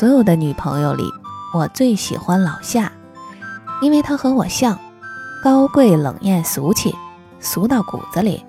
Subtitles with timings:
[0.00, 1.12] 所有的女朋友里，
[1.52, 2.90] 我最喜欢老夏，
[3.82, 4.78] 因为她和我像，
[5.44, 6.96] 高贵冷艳俗气，
[7.38, 8.42] 俗到骨子里。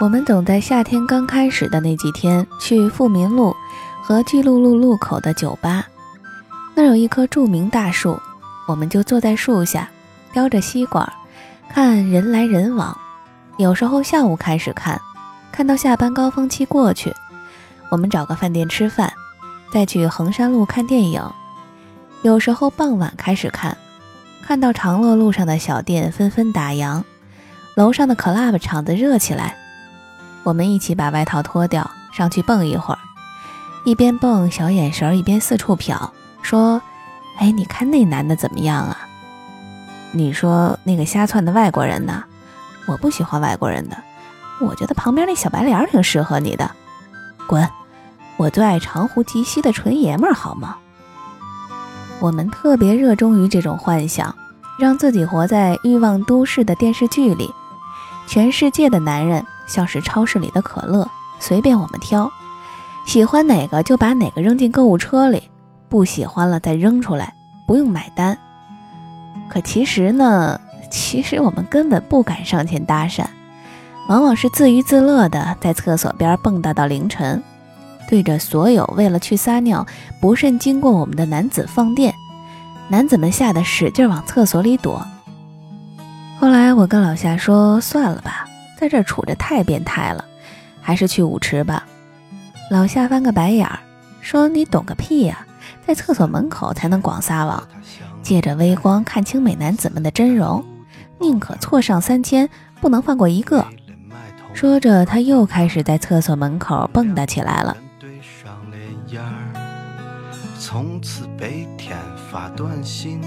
[0.00, 3.52] 我们总在夏天刚开始的那几天去富民路
[4.00, 5.84] 和巨鹿路路口的酒吧，
[6.76, 8.16] 那儿有一棵著名大树，
[8.68, 9.88] 我们就坐在树下，
[10.32, 11.12] 叼着吸管，
[11.68, 12.96] 看人来人往。
[13.58, 15.00] 有时候下午开始看，
[15.50, 17.12] 看到下班高峰期过去，
[17.90, 19.12] 我们找个饭店吃饭，
[19.72, 21.22] 再去衡山路看电影。
[22.22, 23.76] 有时候傍晚开始看，
[24.42, 27.02] 看到长乐路上的小店纷纷打烊，
[27.74, 29.56] 楼上的 club 场子热起来。
[30.42, 32.98] 我们一起把外套脱掉，上去蹦一会儿，
[33.84, 36.10] 一边蹦小眼神，一边四处瞟，
[36.42, 36.80] 说
[37.38, 38.96] ：“哎，你看那男的怎么样啊？
[40.12, 42.24] 你说那个瞎窜的外国人呢？
[42.86, 43.96] 我不喜欢外国人的，
[44.60, 46.70] 我觉得旁边那小白脸挺适合你的。
[47.48, 47.68] 滚！
[48.36, 50.76] 我最爱长呼及膝的纯爷们儿，好吗？
[52.20, 54.34] 我们特别热衷于这种幻想，
[54.78, 57.50] 让自己活在欲望都市的电视剧里，
[58.26, 62.30] 全世界的男人。”像是超市里的可乐，随便我们挑，
[63.04, 65.50] 喜欢哪个就把哪个扔进购物车里，
[65.88, 67.34] 不喜欢了再扔出来，
[67.66, 68.38] 不用买单。
[69.50, 73.26] 可其实呢，其实我们根本不敢上前搭讪，
[74.08, 77.42] 往往是自娱自乐的在厕所边蹦跶到凌晨，
[78.08, 79.86] 对着所有为了去撒尿
[80.20, 82.14] 不慎经过我们的男子放电，
[82.88, 85.06] 男子们吓得使劲往厕所里躲。
[86.38, 88.46] 后来我跟老夏说，算了吧。
[88.78, 90.22] 在这儿杵着太变态了，
[90.82, 91.86] 还是去舞池吧。
[92.70, 93.78] 老夏翻个白眼儿，
[94.20, 95.46] 说：“你懂个屁呀，
[95.86, 97.66] 在厕所门口才能广撒网，
[98.22, 100.62] 借着微光看清美男子们的真容，
[101.18, 102.46] 宁可错上三千，
[102.78, 103.64] 不能放过一个。”
[104.52, 107.74] 说着，他又开始在厕所门口蹦跶起来了。
[110.68, 111.96] 从此白天
[112.28, 113.20] 发短信，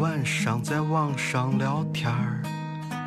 [0.00, 2.42] 晚上在网上聊天儿。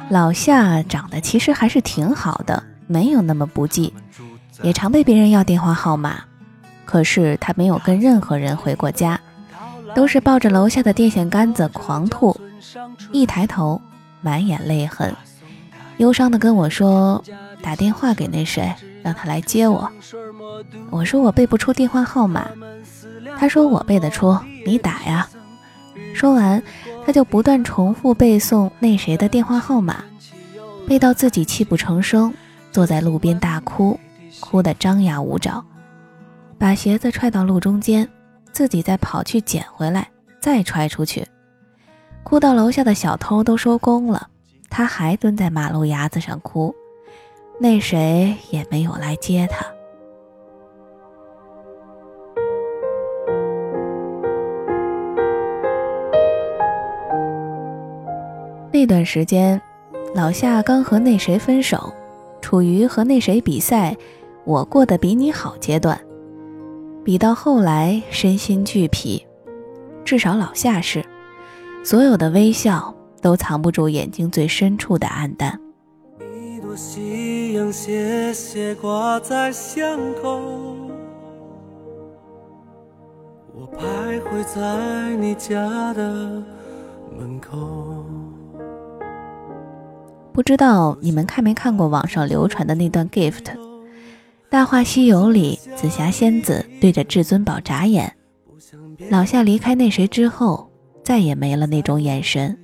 [0.09, 3.93] 老夏长得其实还是挺好的，没有那么不济，
[4.61, 6.21] 也常被别人要电话号码。
[6.85, 9.19] 可是他没有跟任何人回过家，
[9.93, 12.39] 都是抱着楼下的电线杆子狂吐。
[13.11, 13.81] 一抬头，
[14.21, 15.13] 满眼泪痕，
[15.97, 17.21] 忧伤的跟我说
[17.61, 18.73] ：“打电话给那谁，
[19.03, 19.91] 让他来接我。”
[20.89, 22.47] 我说：“我背不出电话号码。”
[23.39, 25.27] 他说：“我背得出，你打呀。”
[26.13, 26.61] 说完。
[27.05, 30.03] 他就不断重复背诵那谁的电话号码，
[30.87, 32.31] 背到自己泣不成声，
[32.71, 33.99] 坐在路边大哭，
[34.39, 35.65] 哭得张牙舞爪，
[36.59, 38.07] 把鞋子踹到路中间，
[38.51, 40.07] 自己再跑去捡回来，
[40.39, 41.25] 再踹出去，
[42.23, 44.27] 哭到楼下的小偷都收工了，
[44.69, 46.75] 他还蹲在马路牙子上哭，
[47.59, 49.65] 那谁也没有来接他。
[58.79, 59.61] 那段时间，
[60.15, 61.91] 老夏刚和那谁分手，
[62.39, 63.93] 处于和那谁比赛，
[64.45, 65.99] 我过得比你好阶段。
[67.03, 69.21] 比到后来，身心俱疲，
[70.05, 71.03] 至少老夏是，
[71.83, 75.59] 所有的微笑都藏不住眼睛最深处的黯淡。
[76.33, 80.39] 一朵夕阳斜斜挂在巷口，
[83.53, 86.41] 我徘徊在你家的
[87.17, 88.05] 门口。
[90.39, 93.43] 不知道你们看没看过网上流传的那段 gift，
[94.49, 98.15] 《大话西游》里紫霞仙子对着至尊宝眨眼，
[99.09, 100.71] 老夏离开那谁之后，
[101.03, 102.57] 再也没了那种眼神，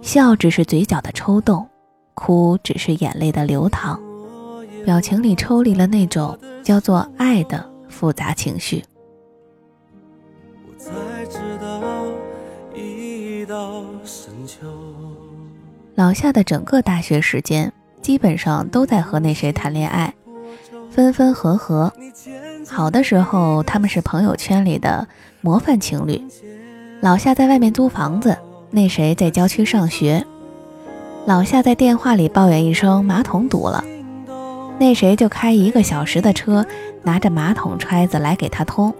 [0.00, 1.68] 笑只是嘴角的抽动，
[2.14, 3.98] 哭只是眼泪的流淌，
[4.84, 8.80] 表情里抽离了那种叫做爱的复杂情绪。
[10.68, 10.92] 我才
[11.28, 11.82] 知道，
[12.76, 14.68] 一到深秋。
[16.02, 20.12] 老夏的整个大学时间，基本上都在和那谁谈恋爱，
[20.90, 21.92] 分分合合。
[22.68, 25.06] 好的时候，他们是朋友圈里的
[25.42, 26.20] 模范情侣。
[27.00, 28.36] 老夏在外面租房子，
[28.72, 30.26] 那谁在郊区上学。
[31.24, 33.84] 老夏在电话里抱怨一声马桶堵了，
[34.80, 36.66] 那谁就开一个小时的车，
[37.04, 38.92] 拿着马桶揣子来给他通。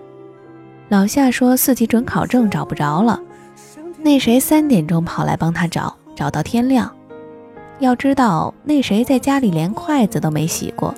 [0.88, 3.20] 老夏说四级准考证找不着了，
[3.99, 5.96] 那谁三点钟跑来帮他找。
[6.14, 6.94] 找到天亮，
[7.79, 10.94] 要知道那谁在家里连筷子都没洗过，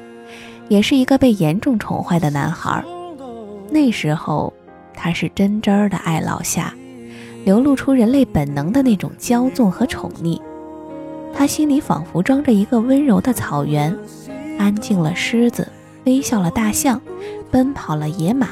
[0.69, 2.85] 也是一个被严重宠坏的男孩。
[3.71, 4.53] 那时候
[4.95, 6.75] 他是真真的爱老夏，
[7.45, 10.41] 流露出人类本能的那种骄纵和宠溺。
[11.33, 13.97] 他心里仿佛装着一个温柔的草原，
[14.59, 15.67] 安静了狮子，
[16.05, 17.01] 微笑了大象，
[17.51, 18.49] 奔跑了野马，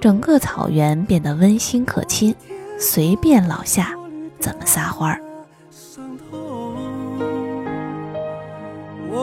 [0.00, 2.34] 整个草原变得温馨可亲，
[2.78, 3.94] 随便老夏
[4.38, 5.20] 怎么撒欢儿。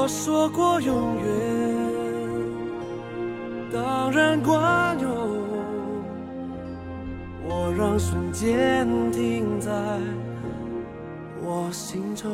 [0.03, 1.23] 我说过永远，
[3.71, 5.09] 当然管用。
[7.47, 9.71] 我让瞬间停在
[11.41, 12.29] 我心中。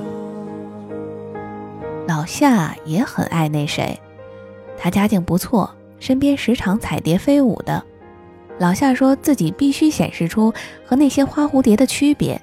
[2.07, 4.00] 老夏也很爱那谁，
[4.75, 5.69] 他家境不错，
[6.00, 7.83] 身边时常彩蝶飞舞的。
[8.57, 10.51] 老夏说自己必须显示出
[10.83, 12.42] 和那些花蝴蝶的区别。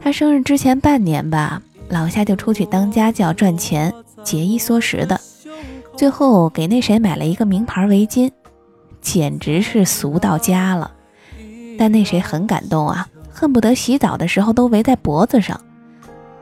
[0.00, 3.92] 他生日之前半年吧，老夏就出去当家教赚钱。
[4.22, 5.20] 节衣缩食的，
[5.96, 8.30] 最后给那谁买了一个名牌围巾，
[9.00, 10.92] 简直是俗到家了。
[11.78, 15.60] 但那谁很感动啊，恨不得洗澡的时候都围在脖子上。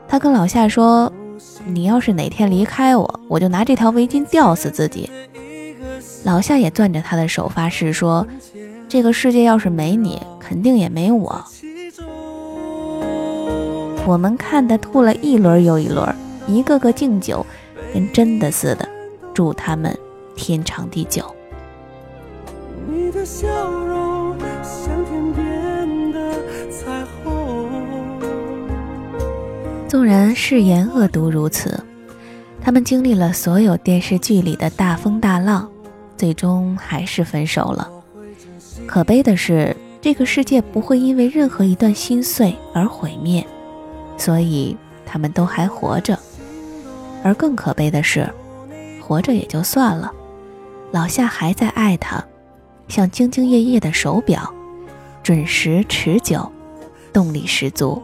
[0.07, 1.11] 他跟老夏说
[1.65, 5.09] ：“你要是哪天离开我，我就拿这条围巾吊死自己。”
[6.25, 8.27] 老夏也攥着他的手发誓说
[8.89, 11.45] ：“这个世界要是没你，肯定也没我。”
[14.05, 16.13] 我们看的吐了一轮又一轮，
[16.47, 17.45] 一个个敬酒。
[17.93, 18.87] 跟真的似的，
[19.33, 19.97] 祝他们
[20.35, 21.23] 天长地久。
[29.87, 31.83] 纵然誓言恶毒如此，
[32.61, 35.69] 他们经历了所有电视剧里的大风大浪，
[36.15, 37.89] 最终还是分手了。
[38.85, 43.45] 可悲的是，这个世界不会因为任何一段心碎而毁灭，
[44.17, 46.17] 所以他们都还活着。
[47.23, 48.27] 而更可悲的是，
[49.01, 50.11] 活着也就算了，
[50.91, 52.23] 老夏还在爱他，
[52.87, 54.53] 像兢兢业业的手表，
[55.21, 56.51] 准时持久，
[57.11, 58.01] 动力十足。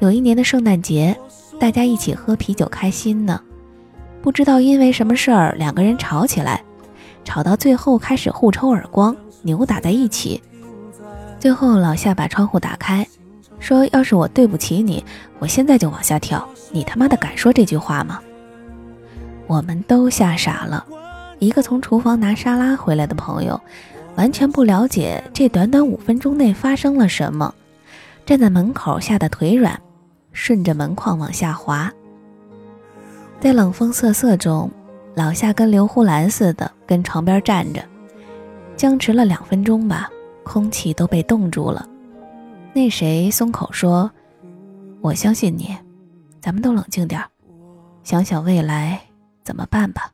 [0.00, 1.16] 有一年的圣诞节，
[1.58, 3.40] 大家一起喝啤酒开心呢，
[4.22, 6.62] 不知道因为什么事儿，两个人吵起来，
[7.24, 10.42] 吵到最后开始互抽耳光，扭打在一起。
[11.38, 13.06] 最后老夏把窗户打开。
[13.60, 15.04] 说：“要是我对不起你，
[15.40, 16.48] 我现在就往下跳。
[16.70, 18.20] 你他妈的敢说这句话吗？”
[19.46, 20.84] 我们都吓傻了。
[21.38, 23.60] 一个从厨房拿沙拉回来的朋友，
[24.16, 27.54] 完全不了解这短短五分钟内发生了什么，
[28.26, 29.80] 站在门口吓得腿软，
[30.32, 31.92] 顺着门框往下滑。
[33.40, 34.68] 在冷风瑟瑟中，
[35.14, 37.80] 老夏跟刘胡兰似的跟床边站着，
[38.76, 40.10] 僵持了两分钟吧，
[40.42, 41.88] 空气都被冻住了。
[42.74, 44.10] 那谁松口说
[45.00, 45.74] ：“我相信你，
[46.40, 47.22] 咱们都冷静点
[48.02, 49.00] 想想未来
[49.44, 50.10] 怎么办吧。”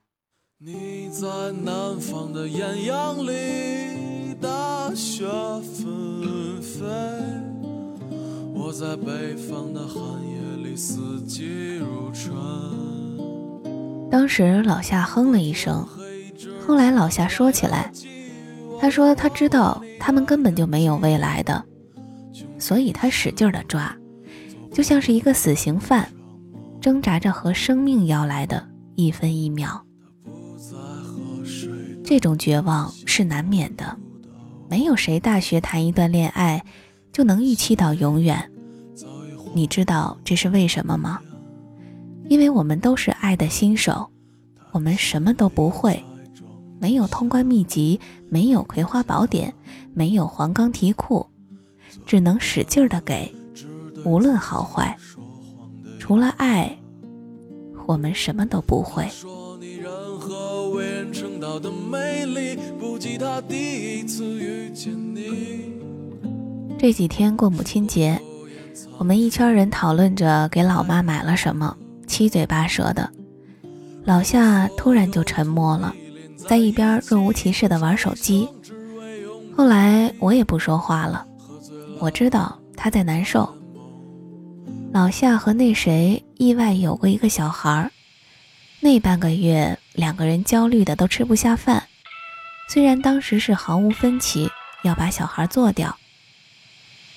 [0.59, 1.27] 你在
[1.63, 5.25] 南方的艳阳里，大雪
[5.63, 6.85] 纷飞；
[8.55, 10.39] 我在北方的寒夜
[10.69, 12.35] 里，四季如春。
[14.11, 15.87] 当时老夏哼了一声，
[16.67, 17.93] 后来老夏说起来，
[18.81, 21.63] 他说他知道他们根本就没有未来的。
[22.59, 23.95] 所以他使劲的抓，
[24.75, 26.11] 就像是一个死刑犯，
[26.81, 29.81] 挣扎着和生命要来的一分一秒。
[32.05, 33.97] 这种绝望是难免的，
[34.69, 36.65] 没有谁大学谈一段恋爱
[37.13, 38.51] 就能预期到永远。
[39.55, 41.21] 你知道这是为什么吗？
[42.29, 44.11] 因为我们都是爱的新手，
[44.73, 46.03] 我们什么都不会，
[46.81, 49.55] 没有通关秘籍，没有葵花宝典，
[49.95, 51.25] 没有黄冈题库。
[52.05, 53.33] 只能使劲儿的给，
[54.05, 54.97] 无论好坏，
[55.99, 56.79] 除了爱，
[57.87, 59.09] 我们什么都不会。
[66.79, 68.21] 这几天过母亲节，
[68.99, 71.75] 我们一圈人讨论着给老妈买了什么，
[72.07, 73.11] 七嘴八舌的。
[74.05, 75.95] 老夏突然就沉默了，
[76.37, 78.47] 在一边若无其事的玩手机。
[79.57, 81.27] 后来我也不说话了。
[82.01, 83.49] 我知道他在难受。
[84.95, 87.91] 老夏和那谁意外有过一个小孩儿，
[88.79, 91.89] 那半个月两个人焦虑的都吃不下饭。
[92.69, 94.49] 虽然当时是毫无分歧
[94.85, 95.99] 要把小孩做掉，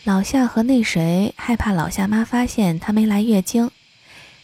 [0.06, 3.70] 老夏和那谁害怕老夏妈发现他没来月经，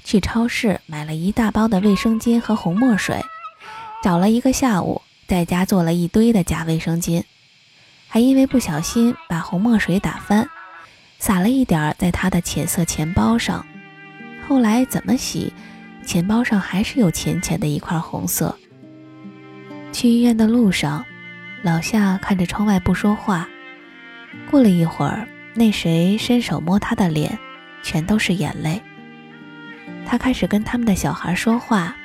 [0.04, 3.20] 去超市买了一大包的卫生巾和红墨水，
[4.04, 7.24] 找了一个下午，在家做了一堆的假卫生巾。
[8.08, 10.48] 还因为不小心把红墨水打翻，
[11.24, 13.66] 撒了一点儿在他的浅色钱包上。
[14.46, 15.54] 后来怎么洗，
[16.06, 18.54] 钱包上还是有浅浅的一块红色。
[19.94, 21.06] 去医院的路上，
[21.62, 23.48] 老夏看着窗外不说话。
[24.52, 27.40] 过了一会儿，那谁伸手摸他的脸，
[27.82, 28.82] 全都是眼泪。
[30.06, 31.96] 他开始跟他们的小孩说话，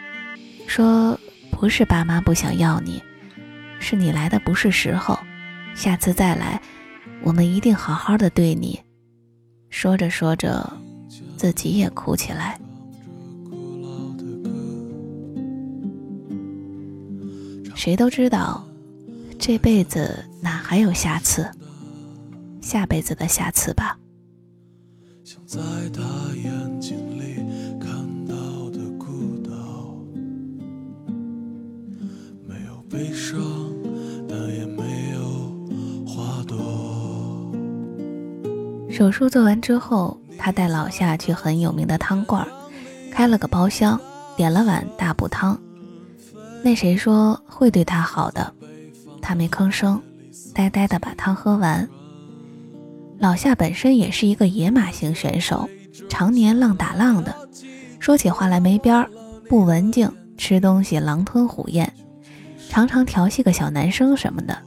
[0.68, 1.18] 说
[1.50, 3.02] ：“不是爸妈不想要你，
[3.80, 5.18] 是你来的不是时候。”
[5.74, 6.60] 下次再来，
[7.20, 8.78] 我们一定好好的对你。”
[9.70, 10.70] 说着说着，
[11.36, 12.58] 自己也哭起来。
[17.74, 18.66] 谁都知道，
[19.38, 21.48] 这辈子哪还有下次？
[22.60, 23.96] 下辈子的下次吧。
[32.46, 33.38] 没有悲伤
[38.98, 42.44] 手术做完之后，他带老夏去很有名的汤馆，
[43.12, 44.00] 开了个包厢，
[44.36, 45.56] 点了碗大补汤。
[46.64, 48.52] 那谁说会对他好的？
[49.22, 50.02] 他没吭声，
[50.52, 51.88] 呆呆的把汤喝完。
[53.20, 55.70] 老夏本身也是一个野马型选手，
[56.08, 57.32] 常年浪打浪的，
[58.00, 59.08] 说起话来没边儿，
[59.48, 61.88] 不文静，吃东西狼吞虎咽，
[62.68, 64.58] 常常调戏个小男生什么的。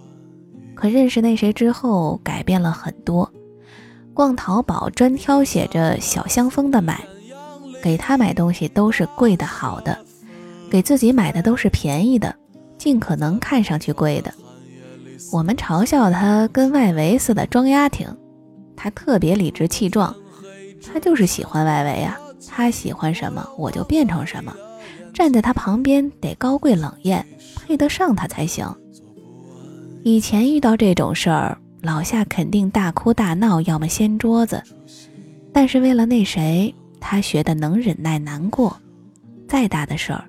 [0.74, 3.30] 可认识那谁之后，改变了很多。
[4.22, 7.04] 逛淘宝专挑写着小香风的买，
[7.82, 9.98] 给他买东西都是贵的好的。
[10.70, 12.36] 给自己买的都是便宜的，
[12.78, 14.32] 尽可能看上去贵的。
[15.32, 18.16] 我们嘲笑他跟外围似的装丫挺，
[18.76, 20.16] 他特别理直气壮。
[20.94, 22.16] 他就是喜欢外围啊，
[22.48, 24.56] 他喜欢什么我就变成什么。
[25.16, 27.26] 站在他旁边得高贵冷艳，
[27.66, 28.72] 配得上他才行。
[30.04, 34.62] 以前遇到这种事儿，老夏肯定大哭大闹，要么掀桌子。
[35.52, 38.78] 但是为了那谁，他学的能忍耐难过，
[39.48, 40.24] 再大的事儿。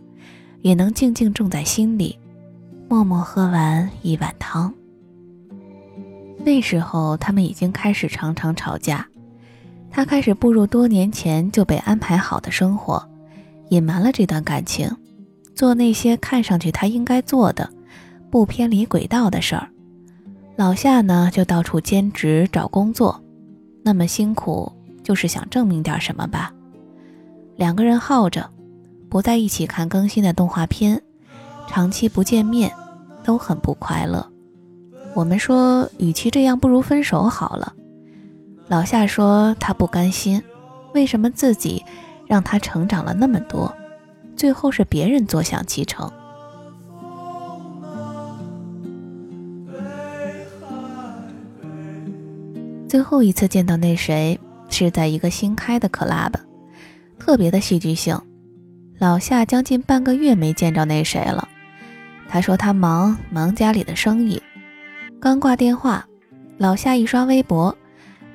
[0.63, 2.17] 也能静静种在心里，
[2.89, 4.73] 默默喝完一碗汤。
[6.45, 9.05] 那时候他们已经开始常常吵架，
[9.91, 13.05] 他开始步入多年前就被安排好的生活，
[13.71, 14.89] 隐瞒了这段感情，
[15.53, 17.69] 做那些看上去他应该做的、
[18.31, 19.69] 不偏离轨道的事儿。
[20.63, 23.21] 老夏呢，就到处兼职找工作，
[23.83, 24.71] 那么辛苦，
[25.03, 26.53] 就是想证明点什么吧。
[27.57, 28.49] 两个人耗着。
[29.11, 31.03] 不在一起看更新的动画片，
[31.67, 32.73] 长期不见面，
[33.25, 34.25] 都很不快乐。
[35.15, 37.75] 我们说，与其这样，不如分手好了。
[38.69, 40.41] 老夏说他不甘心，
[40.95, 41.85] 为什么自己
[42.25, 43.75] 让他成长了那么多，
[44.37, 46.09] 最后是别人坐享其成？
[52.93, 56.31] 最后一次见到那谁，是在一个新开的 club，
[57.19, 58.21] 特别的戏剧性。
[58.99, 61.49] 老夏将近半个月没见着那谁了，
[62.29, 64.43] 他说他忙忙家里的生意。
[65.19, 66.07] 刚挂电话，
[66.59, 67.75] 老夏一刷微博，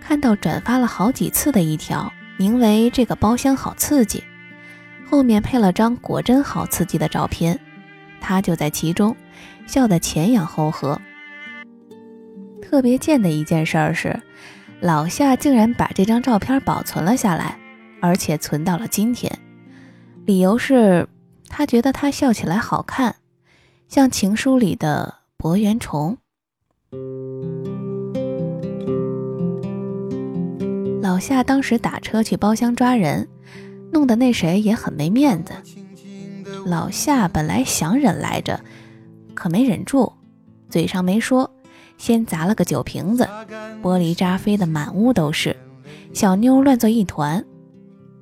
[0.02, 4.24] 看到转发了好几次的一条，名为“这个包厢好刺激”，
[5.08, 7.60] 后面配了张果真好刺激的照片，
[8.20, 9.16] 他就在其中，
[9.68, 11.00] 笑得前仰后合。
[12.60, 14.20] 特别贱的一件事儿是，
[14.80, 17.58] 老夏竟然把这张照片保存了下来，
[18.00, 19.32] 而且存到了今天。
[20.26, 21.08] 理由是，
[21.50, 23.16] 他觉得他笑起来好看，
[23.88, 26.18] 像情书里的博元崇。
[31.02, 33.28] 老夏当时打车去包厢抓人，
[33.92, 35.54] 弄得那谁也很没面子。
[36.68, 38.60] 老夏本来想忍来着，
[39.34, 40.14] 可没忍住，
[40.70, 41.50] 嘴上没说，
[41.98, 43.28] 先砸了个酒瓶子，
[43.82, 45.56] 玻璃渣飞得满屋都是，
[46.14, 47.44] 小妞乱作一团。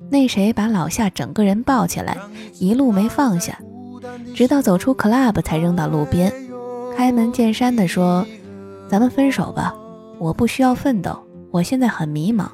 [0.08, 2.16] 那谁把老夏整个人抱起来，
[2.60, 3.58] 一路没放下，
[4.34, 6.32] 直到走出 club 才扔到路边，
[6.96, 8.26] 开门见山的说
[8.88, 9.74] ：“咱们分手吧，
[10.18, 11.18] 我不需要奋斗，
[11.50, 12.46] 我现在很迷茫，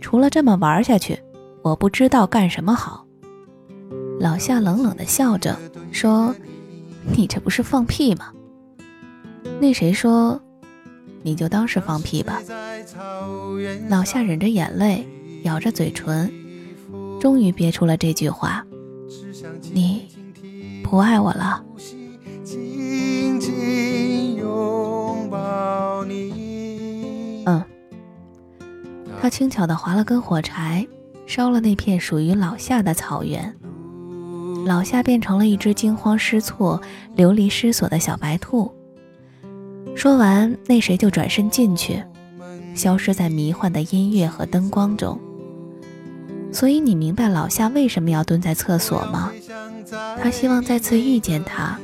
[0.00, 1.18] 除了这么玩下去，
[1.62, 3.04] 我不知道干什么好。”
[4.20, 5.56] 老夏冷冷的笑着
[5.90, 6.32] 说
[7.16, 8.32] ：“你这不是放屁吗？”
[9.60, 10.40] 那谁说
[11.22, 12.40] ：“你就当是放屁吧。”
[13.88, 15.06] 老夏忍着眼泪，
[15.44, 16.32] 咬着嘴唇。
[17.20, 18.66] 终于憋出了这句话
[19.72, 20.08] ：“你
[20.82, 21.64] 不爱我了。”
[27.44, 27.64] 嗯，
[29.20, 30.86] 他轻巧地划了根火柴，
[31.26, 33.54] 烧了那片属于老夏的草原。
[34.66, 36.80] 老夏变成了一只惊慌失措、
[37.14, 38.72] 流离失所的小白兔。
[39.94, 42.02] 说完，那谁就转身进去，
[42.74, 45.18] 消失在迷幻的音乐和灯光中。
[46.50, 49.32] 所以你明白老夏为什么要蹲在厕所吗？
[50.22, 51.78] 他希望再次遇见他，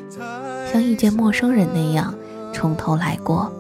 [0.73, 2.14] 像遇见陌生人那样
[2.52, 3.52] 从头来过。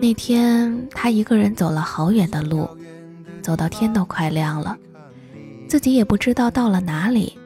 [0.00, 2.68] 那天他一个人走了好远的路，
[3.40, 4.76] 走到天都快亮了，
[5.68, 7.38] 自己也不知道到了哪里。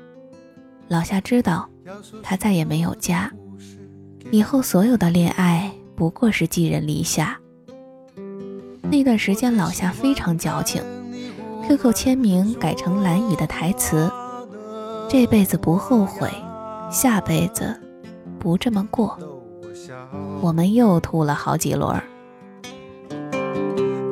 [0.88, 1.68] 老夏知道
[2.22, 3.30] 他再也没有家，
[4.30, 7.38] 以后所有的恋爱不过是寄人篱下。
[8.82, 10.80] 那段时间，老夏非常矫情
[11.66, 14.10] ，QQ 签名改成蓝雨的台词
[15.10, 16.30] ：“这辈子不后悔，
[16.90, 17.80] 下辈子
[18.38, 19.18] 不这么过。”
[20.40, 22.00] 我们又吐了好几轮。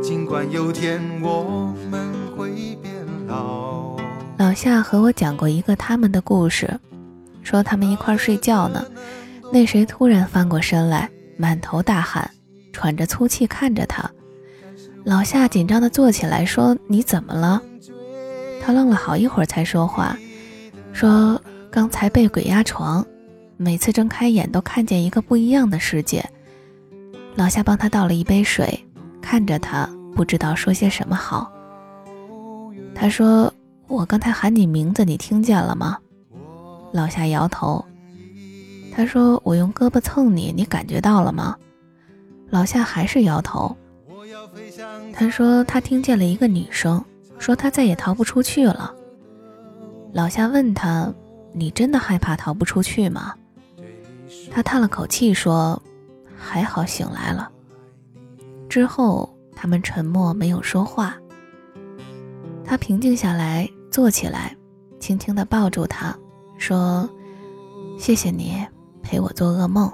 [0.03, 1.73] 尽管有天我
[4.45, 4.53] 老。
[4.53, 6.79] 夏和我讲过一个他们的故事，
[7.43, 8.85] 说他们一块睡觉呢，
[9.51, 11.09] 那谁突然翻过身来，
[11.39, 12.31] 满头大汗，
[12.71, 14.09] 喘着粗气看着他。
[15.03, 17.61] 老夏紧张地坐起来说：“你怎么了？”
[18.63, 20.15] 他愣了好一会儿才说话，
[20.93, 21.41] 说
[21.73, 23.05] ：“刚才被鬼压床，
[23.57, 26.23] 每次睁开眼都看见一个不一样的世界。”
[27.35, 28.79] 老夏帮他倒了一杯水，
[29.23, 31.51] 看着他，不知道说些什么好。
[32.95, 33.53] 他说
[33.89, 35.99] ：“我刚才喊你名字，你听见了吗？”
[36.93, 37.85] 老夏摇头。
[38.93, 41.57] 他说：“我用胳膊蹭你，你感觉到了吗？”
[42.51, 43.77] 老夏还是摇头。
[45.13, 47.05] 他说他听见了一个女生
[47.39, 48.95] 说他再也逃不出去了。
[50.13, 51.13] 老夏问他
[51.53, 53.35] ：“你真的害怕逃不出去吗？”
[54.51, 55.83] 他叹了口气说。
[56.47, 57.51] 还好醒来了。
[58.69, 61.17] 之后，他们沉默，没有说话。
[62.63, 64.53] 他平静下来，坐起来，
[64.99, 66.13] 轻轻地抱住他，
[66.59, 67.09] 说
[67.97, 68.61] ：“谢谢你
[69.05, 69.89] 陪我做噩梦。”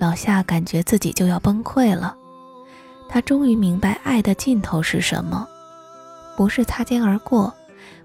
[0.00, 2.16] 老夏感觉自己就要崩溃了。
[3.06, 5.46] 他终于明白爱的尽头是什么：
[6.38, 7.52] 不是擦肩而过，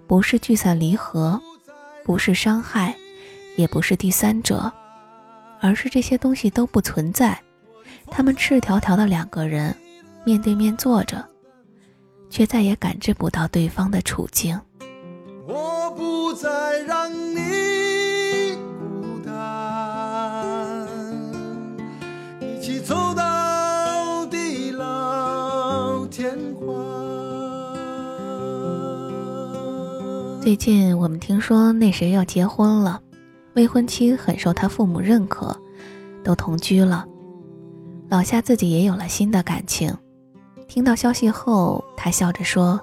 [0.06, 1.42] 不是聚散离合，
[2.04, 2.94] 不是伤害，
[3.56, 4.70] 也不是第三者。
[5.62, 7.42] 而是这些东西都不存在，
[8.12, 9.74] 他们赤条条的两个人
[10.25, 11.25] 面对面坐着，
[12.30, 14.60] 却再也感知不到对方的处境。
[15.48, 16.50] 我不再
[16.88, 18.56] 让你
[19.02, 20.88] 孤单，
[22.39, 26.70] 一起走到地老天荒。
[30.42, 33.02] 最近我们听说那谁要结婚了。
[33.56, 35.60] 未婚妻很受他父母认可，
[36.24, 37.06] 都同居了。
[38.08, 39.94] 老夏自己也有了新的感情。
[40.69, 42.79] 听到消息后，他笑着说：“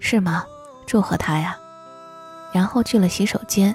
[0.00, 0.44] 是吗？
[0.84, 1.56] 祝贺他呀。”
[2.52, 3.74] 然后去了洗手间，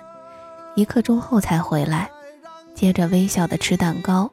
[0.75, 2.11] 一刻钟后才回来，
[2.75, 4.29] 接着微笑的吃蛋糕，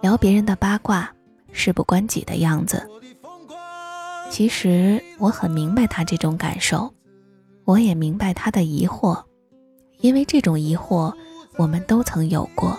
[0.00, 1.12] 聊别人的八卦，
[1.50, 2.88] 事不关己的样子。
[4.30, 6.88] 其实我很明白他这种感受，
[7.64, 9.20] 我也明白他的疑惑。
[9.98, 11.12] 因为这种疑惑，
[11.56, 12.78] 我们都曾有过。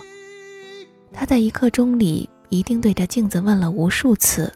[1.12, 4.50] 他在一刻钟里一定对着镜子问了无数次：“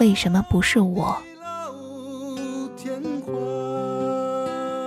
[0.00, 1.16] 为什么不是我？”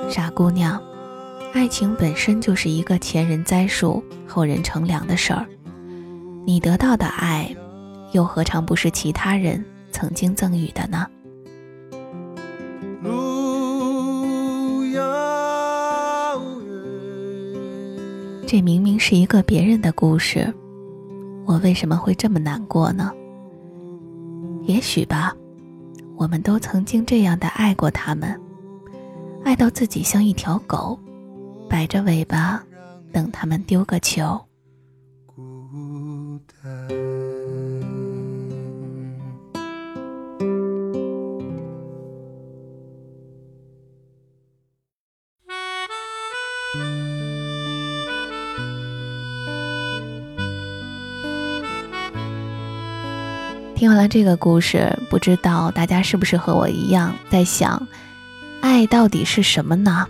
[0.09, 0.81] 傻姑娘，
[1.53, 5.45] 爱情本身就是一个前人栽树，后人乘凉的事儿。
[6.45, 7.55] 你得到的爱，
[8.11, 11.05] 又何尝不是其他人曾经赠予的呢？
[18.47, 20.53] 这明明是一个别人的故事，
[21.45, 23.13] 我为什么会这么难过呢？
[24.63, 25.35] 也许吧，
[26.15, 28.39] 我们都曾经这样的爱过他们，
[29.43, 30.97] 爱到自己像一条狗，
[31.69, 32.63] 摆着尾巴
[33.11, 34.39] 等他们丢个球。
[54.11, 57.87] 这个故事，不知道大家是不是和我一样在想，
[58.59, 60.05] 爱到底是什么呢？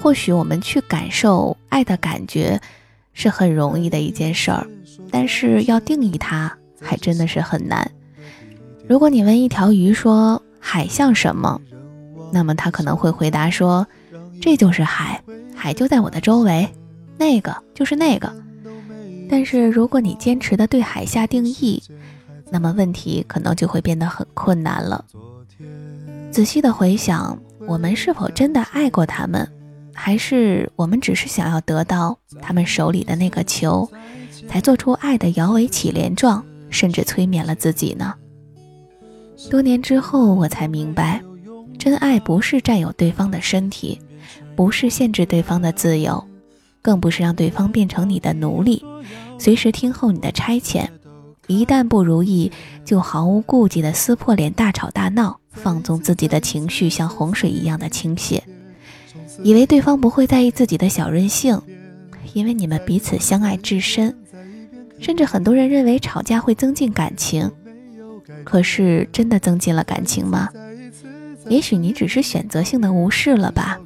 [0.00, 2.60] 或许我们去感受爱的感觉
[3.12, 4.64] 是很容易的一件事儿，
[5.10, 7.90] 但是要定义它还真的是很难。
[8.86, 11.60] 如果你问一条鱼说海像什么，
[12.32, 13.84] 那么它可能会回答说，
[14.40, 15.20] 这就是海，
[15.52, 16.68] 海就在我的周围，
[17.18, 18.32] 那个就是那个。
[19.28, 21.82] 但是如果你坚持的对海下定义，
[22.50, 25.04] 那么问题可能就会变得很困难了。
[26.30, 29.48] 仔细的回想，我们是否真的爱过他们，
[29.94, 33.90] 还是我们只是想要得到他们手里的那个球，
[34.48, 38.14] 才做出爱的摇尾乞怜状，甚至催眠了自己呢？
[39.50, 41.22] 多年之后，我才明白，
[41.78, 43.98] 真爱不是占有对方的身体，
[44.54, 46.22] 不是限制对方的自由，
[46.80, 48.84] 更不是让对方变成你的奴隶，
[49.38, 50.86] 随时听候你的差遣。
[51.50, 52.52] 一旦不如意，
[52.84, 58.40] 就毫无顾忌的撕破脸、大吵大闹，放纵自己的情绪像洪水一样的倾泻。
[59.42, 61.60] 以为对方不会在意自己的小任性，
[62.34, 64.16] 因为你们彼此相爱至深，
[65.00, 67.50] 甚至很多人认为吵架会增进感情。
[68.44, 70.48] 可是真的增进了感情吗？
[71.48, 73.80] 也许你只是选择性的无视了吧。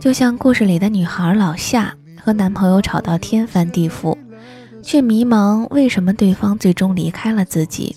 [0.00, 4.16] 就像故事里的女孩老夏和男朋友吵到天翻地覆，
[4.82, 7.96] 却迷茫为什么对方最终离开了自己。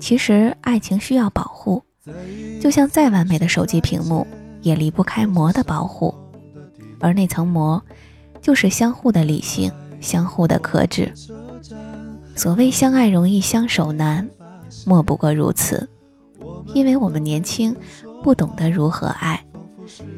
[0.00, 1.82] 其实爱情需要保护，
[2.60, 4.26] 就像再完美的手机屏幕
[4.60, 6.12] 也离不开膜的保护，
[6.98, 7.80] 而那层膜
[8.40, 9.70] 就是相互的理性，
[10.00, 11.12] 相互的克制。
[12.34, 14.28] 所谓相爱容易相守难，
[14.84, 15.88] 莫不过如此。
[16.74, 17.74] 因为我们年轻，
[18.24, 19.44] 不懂得如何爱，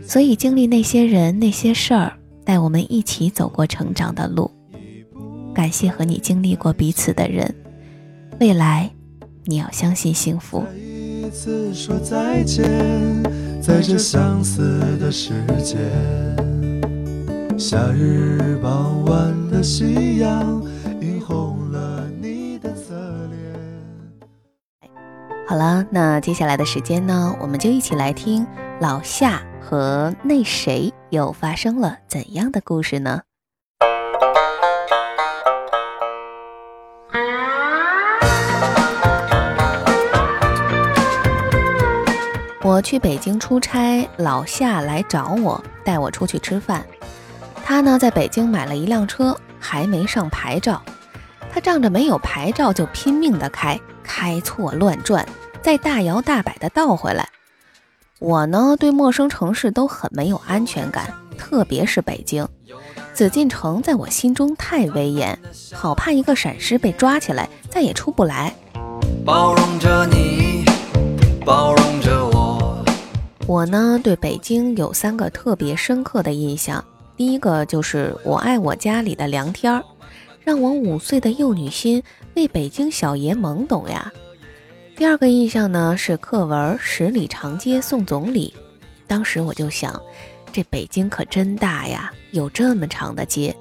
[0.06, 4.50] 所以经历那些人、那些事儿，带我们一起走过成长的路。
[5.54, 7.54] 感谢和你经历过彼此的人，
[8.40, 8.90] 未来
[9.44, 10.64] 你要相信幸福。
[13.62, 15.78] 在这相似的世界
[17.56, 20.62] 夏日傍晚的夕阳
[21.00, 22.94] 映红了你的侧
[23.30, 23.40] 脸。
[25.48, 28.46] 好了，那接下来的时间呢，我们就一起来听
[28.82, 33.22] 老夏和那谁又发生了怎样的故事呢？
[42.84, 46.84] 去北京出差，老夏来找我，带我出去吃饭。
[47.64, 50.80] 他呢，在北京买了一辆车，还没上牌照。
[51.50, 55.26] 他仗着没有牌照，就拼命的开，开错乱转，
[55.62, 57.26] 再大摇大摆的倒回来。
[58.18, 62.46] 我呢，对陌生城市都很没有安全感，特别是北京，
[63.14, 65.38] 紫禁城在我心中太威严，
[65.72, 68.54] 好怕一个闪失被抓起来，再也出不来。
[69.24, 70.66] 包容着你，
[71.46, 71.93] 包容。
[73.46, 76.82] 我呢，对北京有三个特别深刻的印象。
[77.14, 79.84] 第一个就是我爱我家里的凉天儿，
[80.42, 82.02] 让我五岁的幼女心
[82.36, 84.10] 为北京小爷懵懂呀。
[84.96, 88.52] 第二个印象呢是课文《十里长街送总理》，
[89.06, 90.00] 当时我就想，
[90.50, 93.54] 这北京可真大呀，有这么长的街。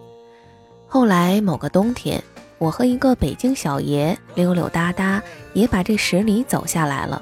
[0.87, 2.23] 后来某个冬天，
[2.57, 5.21] 我和一个北京小爷溜溜达达，
[5.53, 7.21] 也把这十里走下来了，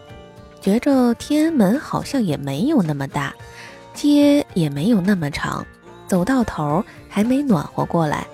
[0.62, 3.34] 觉着天安门好像也没有那么大，
[3.96, 5.66] 街也没有那么长。
[6.08, 8.28] 走到头还没暖和过来。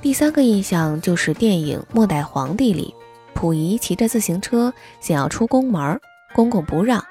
[0.00, 2.94] 第三个印象就是电影《末代皇帝》里，
[3.34, 5.98] 溥仪骑着自行车想要出宫门，
[6.32, 7.02] 公公不让，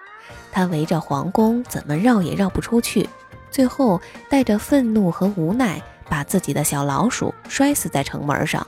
[0.51, 3.09] 他围着皇宫怎么绕也绕不出去，
[3.49, 8.65] 最后带着愤怒和无奈，把自己的小老鼠摔死在城门上。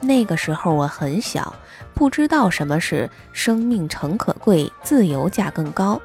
[0.00, 1.54] 那个时候我很小，
[2.02, 6.02] 不知道什么是生命诚可贵，自由价更高，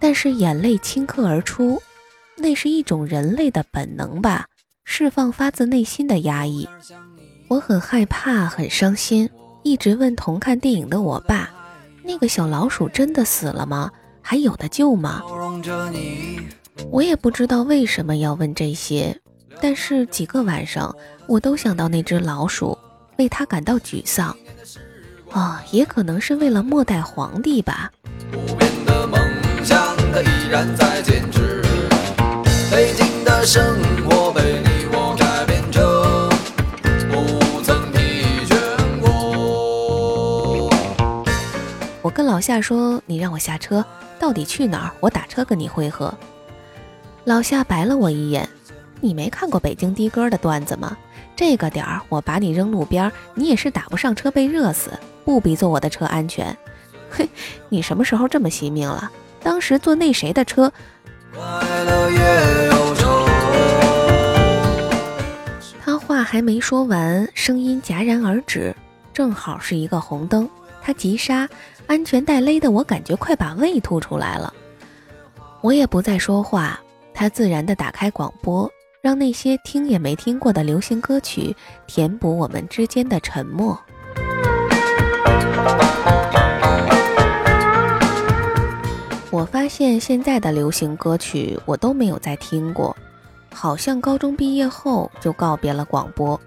[0.00, 1.80] 但是眼泪顷刻而出。
[2.36, 4.46] 那是一种人类的本能吧，
[4.82, 6.68] 释放发自内心的压抑。
[7.46, 9.30] 我很害怕，很伤心，
[9.62, 11.48] 一直问同看电影的我爸
[12.02, 13.88] ：“那个小老鼠真的死了吗？
[14.20, 15.22] 还有的救吗？”
[16.90, 19.16] 我也不知道为什么要问这些，
[19.60, 20.92] 但是几个晚上
[21.28, 22.76] 我都想到那只老鼠，
[23.16, 24.36] 为它感到沮丧。
[25.32, 27.90] 啊，也可能是为了末代皇帝吧。
[32.70, 36.28] 北京的生活被你我改变着，
[37.10, 40.70] 不曾疲倦过。
[42.02, 43.84] 我跟老夏说：“你让我下车，
[44.18, 44.92] 到底去哪儿？
[45.00, 46.12] 我打车跟你会合。”
[47.24, 48.48] 老夏白了我一眼
[49.00, 50.96] ：“你没看过北京的哥的段子吗？
[51.36, 54.92] 这个点儿我把你扔路边，你也是打不上车被热死，
[55.30, 56.56] 不比坐我的车安全。
[57.08, 57.28] 嘿，
[57.68, 59.08] 你什么时候这么惜命了？
[59.44, 60.72] 当时坐那谁的车？”
[65.80, 68.74] 他话还没说完，声音戛然而止，
[69.14, 70.50] 正好是一个红灯。
[70.82, 71.48] 他急刹，
[71.86, 74.52] 安全带勒得我感觉快把胃吐出来了。
[75.60, 76.80] 我也不再说话，
[77.14, 78.68] 他自然地打开广播，
[79.00, 81.54] 让那些听也没听过的流行歌曲
[81.86, 83.78] 填补我们之间的沉默。
[89.30, 92.94] 我发现现在的流行歌曲我都没有再听过，
[93.54, 96.38] 好像高中毕业后就告别了广播。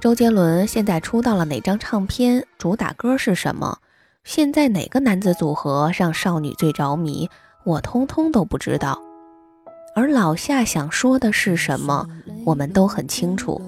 [0.00, 2.46] 周杰伦现在出到了哪张唱片？
[2.56, 3.78] 主打歌是什么？
[4.22, 7.28] 现在哪个男子组合让少女最着迷？
[7.64, 8.98] 我通通都不知道。
[9.94, 12.06] 而老夏想说的是什么？
[12.44, 13.60] 我们都很清楚，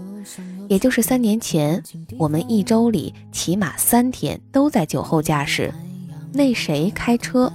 [0.68, 1.82] 也就是三年前，
[2.18, 5.72] 我们一周里起码三天都在酒后驾驶，
[6.32, 7.52] 那谁开车？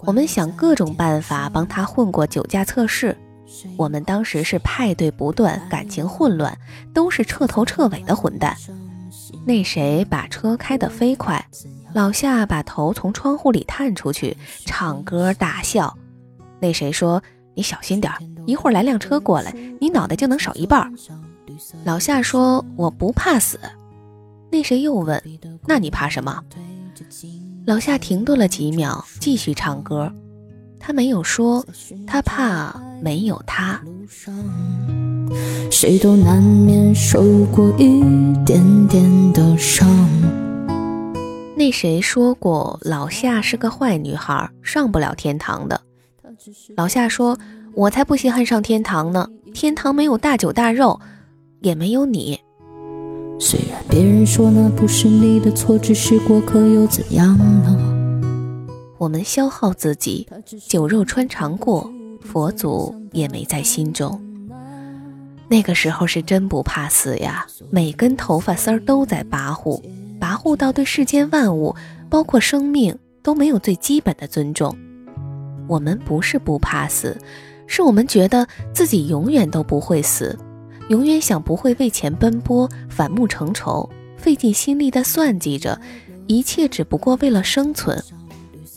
[0.00, 3.16] 我们想各种办法帮他混过酒驾测试。
[3.76, 6.56] 我们当时是派对不断，感情混乱，
[6.94, 8.56] 都是彻头彻尾的混蛋。
[9.44, 11.44] 那谁把车开得飞快，
[11.92, 15.94] 老夏把头从窗户里探出去，唱歌大笑。
[16.60, 17.22] 那谁说
[17.54, 18.12] ：“你小心点，
[18.46, 20.90] 一会儿来辆车过来，你脑袋就能少一半。”
[21.84, 23.58] 老夏说：“我不怕死。”
[24.50, 25.22] 那谁又问
[25.66, 26.42] ：“那你怕什么？”
[27.66, 30.12] 老夏停顿了几秒，继续唱歌。
[30.78, 31.64] 他没有说，
[32.06, 33.80] 他怕没有他。
[35.70, 38.02] 谁都难免受过一
[38.44, 39.86] 点点的伤。
[41.56, 45.80] 那谁说过老夏是个坏女孩，上不了天堂的？
[46.74, 47.38] 老夏说
[47.76, 50.98] ：“我才不稀罕上天堂呢，天堂没有大酒大肉，
[51.60, 52.40] 也没有你。”
[53.38, 57.76] 虽然别人说那不是你的错，只是过客，又怎样呢？
[58.98, 60.28] 我们消耗自己，
[60.68, 64.20] 酒肉穿肠过，佛祖也没在心中。
[65.48, 69.82] 那个时候是真不怕死呀，每根头发丝儿都在跋扈，
[70.20, 71.74] 跋扈到对世间万物，
[72.10, 74.76] 包括生命都没有最基本的尊重。
[75.66, 77.16] 我们不是不怕死，
[77.66, 80.38] 是我们觉得自己永远都不会死，
[80.90, 85.80] 永远想不会为钱奔波，反目成仇，费尽心力的算计着，
[86.26, 88.02] 一切只不过为了生存。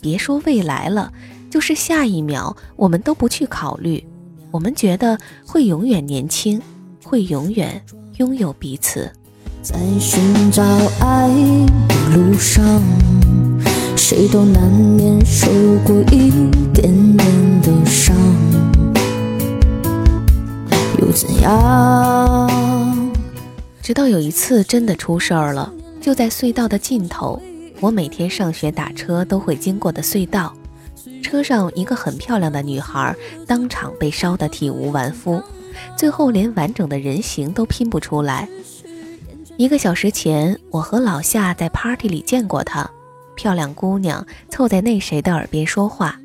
[0.00, 1.12] 别说未来了，
[1.50, 4.06] 就是下一秒，我们都不去考虑。
[4.52, 6.62] 我们觉得会永远年轻，
[7.02, 7.82] 会永远
[8.18, 9.10] 拥有彼此。
[9.60, 10.62] 在寻找
[11.00, 11.28] 爱
[11.88, 12.80] 的路上，
[13.96, 15.48] 谁都难免受
[15.84, 16.30] 过一
[16.72, 18.14] 点点的伤，
[21.04, 22.50] 又怎样？
[23.82, 27.38] 直到有一次真的出事儿了，就在隧道的尽头，
[27.80, 30.54] 我每天上学打车都会经过的隧道。
[31.22, 33.14] 车上一个很漂亮的女孩
[33.46, 35.42] 当场被烧得体无完肤，
[35.94, 38.48] 最后连完整的人形都拼不出来。
[39.58, 42.90] 一个小时前，我和老夏在 party 里见过她，
[43.34, 46.18] 漂亮姑娘凑在那谁的耳边说话，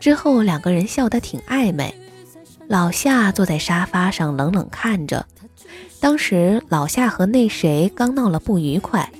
[0.00, 1.94] 之后两个人笑得挺暧昧。
[2.68, 5.24] 老夏坐在沙发上冷冷看着。
[6.00, 9.10] 当时老夏和那谁刚闹了不愉快，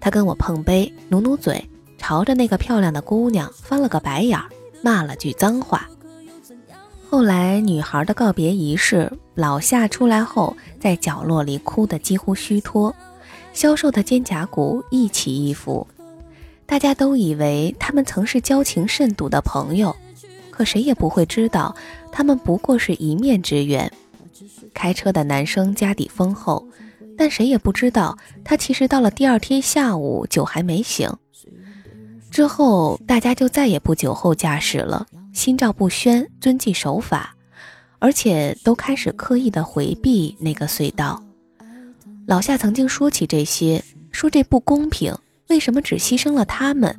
[0.00, 1.68] 他跟我碰杯，努努嘴。
[1.96, 4.38] 朝着那个漂亮的姑娘翻了个白眼，
[4.82, 5.88] 骂了句脏话。
[7.08, 12.94] 后来女孩的告别仪式，老夏出来后，在角落里哭得几乎虚脱，
[13.54, 15.86] 消瘦的肩胛骨一起一伏。
[16.66, 19.94] 大家都以为他们曾是交情甚笃的朋友，
[20.54, 21.74] 可谁也不会知道，
[22.12, 23.90] 他们不过是一面之缘。
[24.72, 26.64] 开车的男生家底丰厚，
[27.18, 31.10] 但谁也不知道，他其实到了第二天下午酒还没醒。
[32.30, 37.34] 之后，大家就再也不酒后驾驶了，心照不宣，遵纪守法，
[37.98, 41.20] 而且都开始刻意的回避那个隧道。
[42.28, 45.12] 老夏曾经说起这些，说这不公平，
[45.48, 46.96] 为什么只牺牲了他们？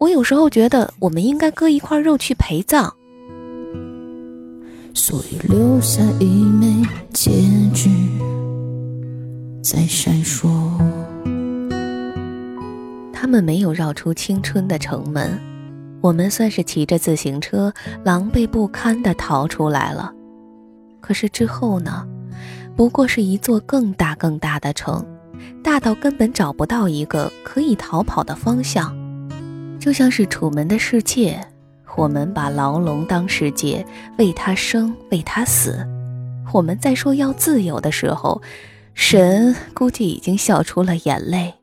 [0.00, 2.94] 我有时候觉得，我们应该割一块肉去陪葬。
[4.94, 6.82] 所以留下一枚
[7.12, 7.30] 戒
[7.74, 7.90] 指，
[9.62, 10.48] 在闪烁。
[13.12, 15.38] 他们没有绕出青春的城门，
[16.00, 17.70] 我们算是骑着自行车
[18.02, 20.10] 狼狈不堪地逃出来了。
[21.02, 22.08] 可是之后呢？
[22.74, 25.04] 不过是一座更大更大的城，
[25.62, 28.96] 大到根本找不到一个可以逃跑的方向。
[29.80, 31.40] 就像是楚门的世界，
[31.96, 33.84] 我们把牢笼当世界，
[34.18, 35.84] 为他生，为他死。
[36.52, 38.42] 我们在说要自由的时候，
[38.92, 41.54] 神估计已经笑出了眼泪。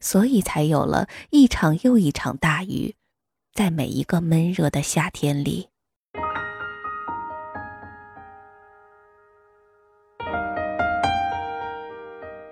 [0.00, 2.94] 所以才有了一场又一场大雨，
[3.54, 5.68] 在每一个闷热的夏天里。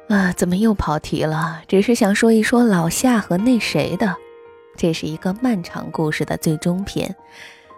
[0.08, 1.62] 啊，怎么又跑题了？
[1.66, 4.16] 只是想说一说老夏和那谁的。
[4.76, 7.14] 这是一个漫长故事的最终篇，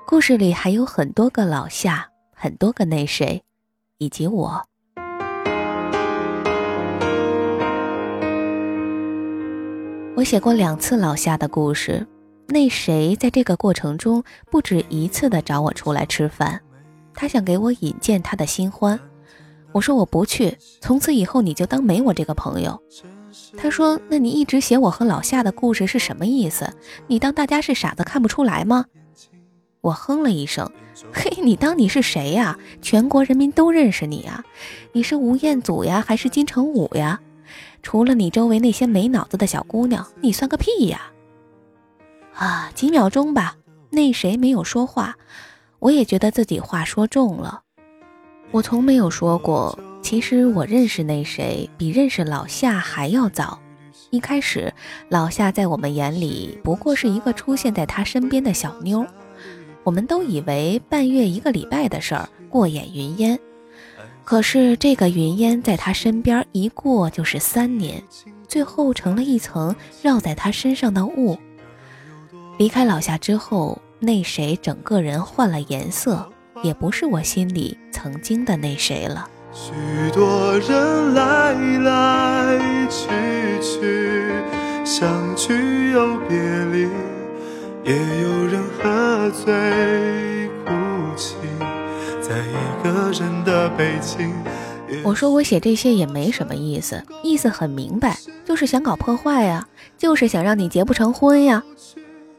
[0.06, 3.42] 故事里还有很多个老夏，很多个那谁，
[3.98, 4.62] 以及我。
[10.16, 12.06] 我写过两次老夏的故事，
[12.46, 16.60] 那谁在这个过程中不止一次的找我出来吃饭，
[17.12, 18.98] 他想给我引荐他的新欢，
[19.72, 22.80] 我说我不去，从此以后你就当没我这个朋友。
[23.56, 26.72] 他说：“那你一直写我和老夏的故事是什么意思？
[27.06, 28.86] 你当大家是傻子看不出来吗？”
[29.80, 30.70] 我哼了一声
[31.12, 32.58] ：“嘿，你当你是谁呀？
[32.80, 34.42] 全国人民都认识你啊！
[34.92, 37.20] 你是吴彦祖呀，还是金城武呀？”
[37.82, 41.12] 除了你周围那些没脑子的小姑娘，你算个屁呀！
[42.34, 43.56] 啊，几秒钟吧，
[43.90, 45.16] 那谁没有说话，
[45.80, 47.60] 我也觉得自己话说重了。
[48.52, 53.58] 我从没有说过，其实我认识那谁比认识老夏还要早。
[54.10, 54.70] 一开始，
[55.08, 59.06] 老夏在我们眼里不过是一个出现在他身边的小妞，
[59.82, 63.40] 我们都以为半月一个礼拜的事儿，过眼云烟。
[64.24, 68.04] 可是这个云烟在他身边一过就是三年，
[68.46, 71.38] 最后成了一层绕在他身上的雾。
[72.58, 76.30] 离开老夏之后，那谁整个人换了颜色，
[76.62, 79.30] 也不是我心里曾经的那谁了。
[79.56, 79.72] 许
[80.12, 83.08] 多人来来去
[83.62, 84.32] 去，
[84.84, 86.36] 相聚又别
[86.72, 86.88] 离，
[87.84, 90.72] 也有人喝醉哭
[91.16, 91.36] 泣，
[92.20, 94.34] 在一个人的北京。
[95.04, 101.62] 我说我写这些也没什么意思，意思很明白，就是想搞破坏呀，就是想让你结不成婚呀。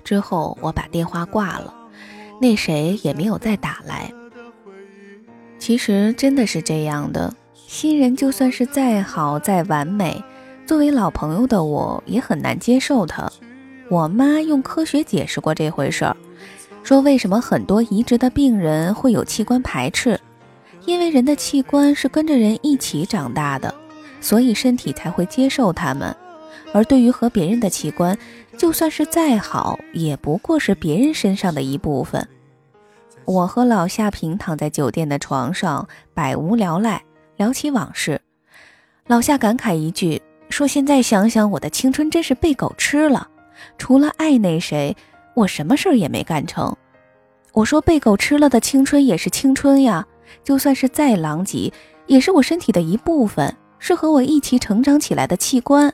[0.03, 1.73] 之后我把电话挂了，
[2.41, 4.11] 那谁也没有再打来。
[5.65, 10.23] 其实真的是这样的，新人就算是再好再完美，
[10.67, 13.27] 作为老朋友的我也很难接受他。
[13.89, 16.15] 我妈用科学解释过这回事儿，
[16.83, 20.19] 说为什么很多移植的病人会有器官排斥，
[20.85, 23.73] 因为人的器官是跟着人一起长大的，
[24.21, 26.15] 所以身体才会接受他们。
[26.73, 28.15] 而对于和别人的器官，
[28.55, 32.27] 就算是再好，也不过是别人身上的一部分。
[33.25, 37.03] 我和老夏平躺在酒店的床上，百无聊赖，
[37.37, 38.21] 聊起往事。
[39.07, 43.27] 老夏感慨一句，说：“现在想想，我的青春真是被狗吃了。
[43.79, 44.95] 除了爱那谁，
[45.33, 46.75] 我什么事儿也没干成。”
[47.53, 50.05] 我说：“被狗吃了的青春也是青春呀，
[50.43, 51.73] 就算是再狼藉，
[52.05, 55.91] 也是我身体的一部分，是和我一起成长起来的器官。”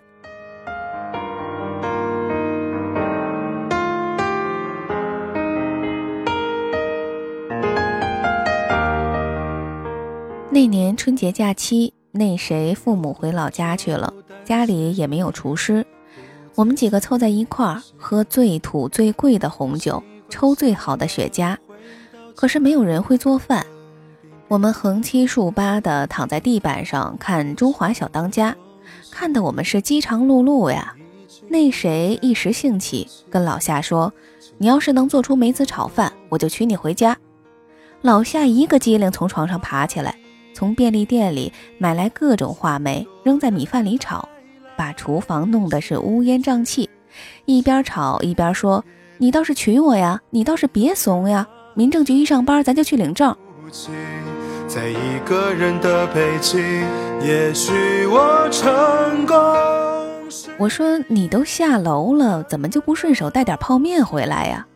[11.04, 14.14] 春节假期，那谁父母回老家去了，
[14.46, 15.84] 家里也没有厨师，
[16.54, 21.58] 我们几个凑在一块儿喝最土最贵的红酒，抽最好的雪茄，
[22.36, 23.66] 可是没有人会做饭。
[24.48, 28.52] 我们横七竖八的躺在地板上看《中华小当家》，
[29.10, 30.96] 看得我们是饥肠辘辘呀。
[31.48, 34.14] 那谁一时兴起跟老夏说
[34.60, 37.18] ：“你要是能做出梅子炒饭，我就娶你回家。”
[38.02, 40.16] 老夏一个机灵从床上爬起来。
[40.62, 44.30] 从便利店里买来各种话梅，扔在米饭里炒，
[44.78, 46.88] 把厨房弄得是乌烟瘴气。
[47.46, 48.86] 一边炒一边说
[49.18, 51.48] ：“你倒是娶我呀，你倒是别怂呀！
[51.74, 53.36] 民政局一上班，咱就去领证。”
[54.70, 56.62] 在一个人的北京，
[57.24, 59.36] 也许我成功。
[60.60, 64.68] 我说：“你都下楼了，怎么就不顺手带点泡面回来呀？”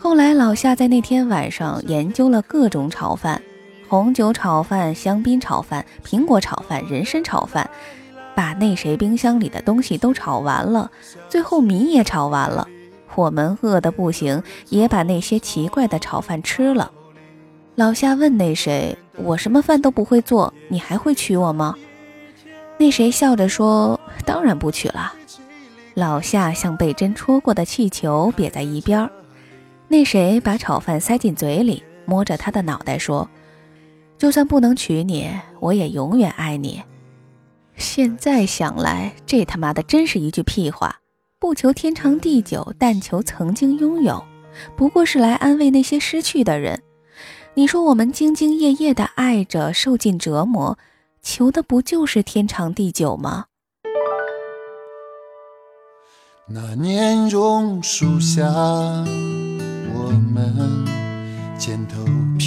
[0.00, 3.42] 后来老夏在那天晚上研究了各种炒饭。
[3.88, 7.68] 红酒炒饭、香槟炒饭、苹果炒饭、人参炒饭，
[8.34, 10.90] 把那谁冰箱里的东西都炒完了，
[11.28, 12.66] 最后米也炒完了。
[13.14, 16.90] 我们饿得不行，也把那些奇怪的炒饭吃了。
[17.76, 21.74] 老夏问那谁：“我什么饭都不会做，你还会娶我吗？”
[22.78, 25.14] 那谁笑着说：“当然不娶了。”
[25.94, 29.08] 老夏像被针戳过的气球瘪在一边。
[29.88, 33.28] 那谁把炒饭塞进嘴里，摸着他的脑袋说。
[34.18, 36.82] 就算不能娶你，我也永远爱你。
[37.76, 40.96] 现在想来，这他妈的真是一句屁话。
[41.38, 44.24] 不求天长地久，但求曾经拥有，
[44.74, 46.82] 不过是来安慰那些失去的人。
[47.54, 50.78] 你说我们兢兢业业的爱着，受尽折磨，
[51.20, 53.44] 求的不就是天长地久吗？
[56.48, 60.86] 那年榕树下，我们。
[61.58, 62.04] 肩头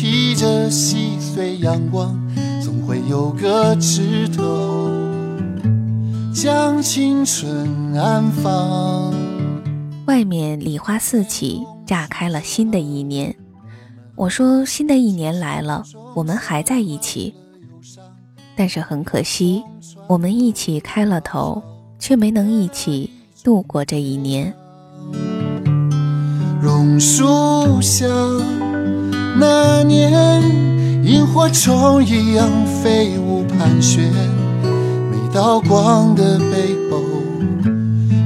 [0.10, 2.20] 披着细碎阳光，
[2.64, 4.90] 总会有个枝头
[6.34, 9.14] 将青春安放。
[10.08, 13.36] 外面礼花四起，炸开了新的一年。
[14.16, 15.84] 我说新的一年来了，
[16.16, 17.36] 我们还在一起。
[18.56, 19.64] 但是很可惜，
[20.08, 21.62] 我们一起开了头，
[22.00, 23.12] 却没能一起
[23.44, 24.52] 度过这一年。
[26.60, 28.08] 榕树下。
[29.38, 30.42] 那年，
[31.04, 34.12] 萤火虫一样飞舞盘旋，
[35.12, 37.02] 每道光的背后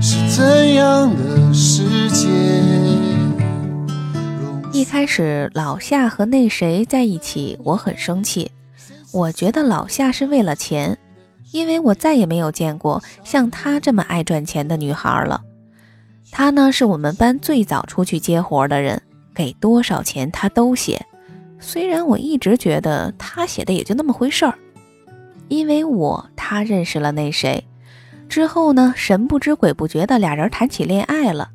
[0.01, 2.29] 是怎样的世界？
[4.71, 8.51] 一开始，老夏和那谁在一起，我很生气。
[9.11, 10.97] 我觉得老夏是为了钱，
[11.51, 15.41] 因为我再也没有见过像她这么爱赚钱的女孩了。
[16.31, 18.99] 她呢，是我们班最早出去接活的人。
[19.33, 21.05] 给多少钱他都写。
[21.59, 24.53] 虽然我一直觉得他写的也就那么回事儿，
[25.47, 27.65] 因为我他认识了那谁
[28.27, 31.49] 之后呢，神不知鬼不觉的俩人谈起恋爱了。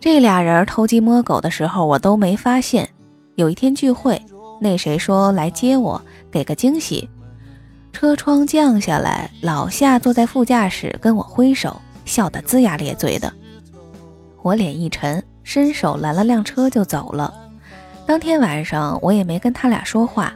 [0.00, 2.88] 这俩人偷鸡摸狗的时候我都没发现。
[3.36, 4.20] 有一天聚会，
[4.60, 7.08] 那谁说来接我，给个惊喜。
[7.92, 13.32] 车窗降下来，老夏坐在副驾驶跟我挥手，笑得龇牙咧嘴的。
[14.42, 17.32] 我脸一沉，伸手拦了辆车就走了。
[18.06, 20.32] 当天晚上我也没跟他俩说话。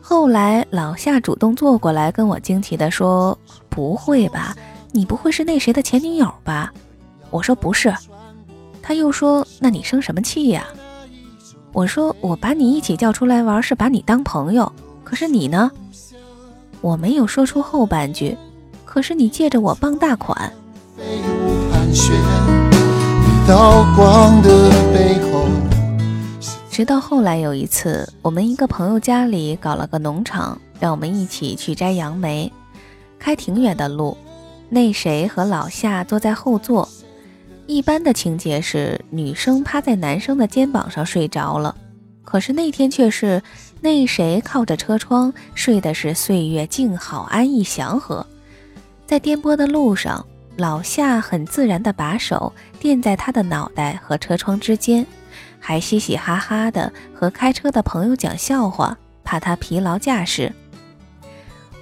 [0.00, 3.38] 后来老夏主动坐过来跟我惊奇地说
[3.70, 4.54] ：“不会吧，
[4.90, 6.72] 你不会是那谁的前女友吧？”
[7.30, 7.94] 我说：“不是。”
[8.82, 10.66] 他又说：“那你生什么气呀？”
[11.72, 14.70] 我说：“我把你一起叫出来玩是把你当朋友，
[15.04, 15.70] 可是你呢？”
[16.82, 18.36] 我没有说出后半句，
[18.84, 20.52] 可是你借着我傍大款。
[26.70, 32.50] 直到后来有一次，我们一个朋友家里搞了个农场，让我们一起去摘杨梅。
[33.18, 34.16] 开挺远的路，
[34.70, 36.88] 那谁和老夏坐在后座。
[37.66, 41.76] 一般的情节是女生趴在男生的肩膀上睡着了，
[42.24, 43.42] 可是那天却是
[43.82, 48.26] 那谁靠着车窗睡的是岁月静好、安逸祥和。
[49.06, 50.24] 在颠簸的路上，
[50.56, 52.50] 老夏很自然地把手
[52.82, 55.06] 垫在他的脑袋和车窗之间。
[55.60, 60.52] 还嘻嘻哈哈的和开车的朋友讲笑话，怕他疲劳驾驶。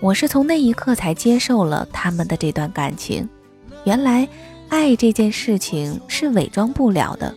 [0.01, 3.26] 我是从那一刻才接受了他们的这段感情。
[3.84, 4.28] 原来，
[4.68, 7.34] 爱这件事情是伪装不了的，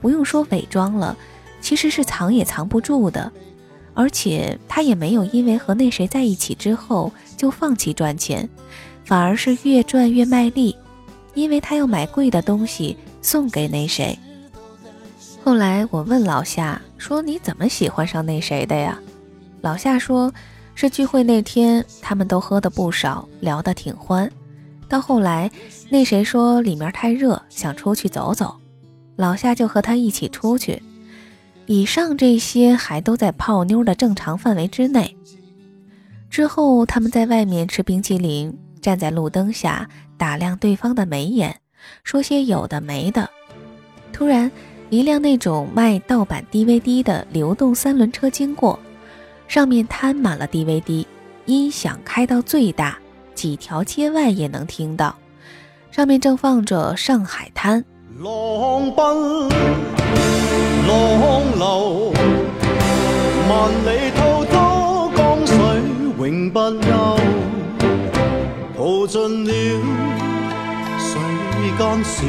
[0.00, 1.16] 不用说伪装了，
[1.60, 3.30] 其实是藏也藏不住的。
[3.94, 8.48] 而且他也没有因为和那谁在一起之后就放弃赚钱，
[9.04, 10.76] 反而是越赚越卖力，
[11.34, 14.18] 因为他要买贵的东西送给那谁。
[15.44, 18.98] 后来我问老夏说：“你怎么喜欢上那谁的呀？”
[19.60, 20.32] 老夏说
[20.74, 24.30] ：“是聚会那天，他们都喝的不少，聊得挺欢。
[24.88, 25.50] 到后来，
[25.90, 28.54] 那谁说里面太热，想出去走走，
[29.16, 30.82] 老夏就和他一起出去。
[31.66, 35.16] 以上这些还都在泡妞的正常范围之内。
[36.28, 41.56] 之后，他们在外面吃冰淇淋，站在路灯下打量对方的眉眼，
[42.02, 43.28] 说些有的没的。
[44.12, 44.50] 突然。
[44.90, 48.78] 一辆那种卖盗版 DVD 的流动三轮车经过，
[49.48, 51.04] 上面摊满了 DVD，
[51.46, 52.96] 音响开到最大，
[53.34, 55.16] 几条街外也能听到。
[55.90, 57.82] 上面正放着《上海滩》。
[58.22, 59.48] 浪奔
[60.86, 62.12] 浪流，
[63.48, 64.33] 万里滔
[71.94, 72.22] 间事。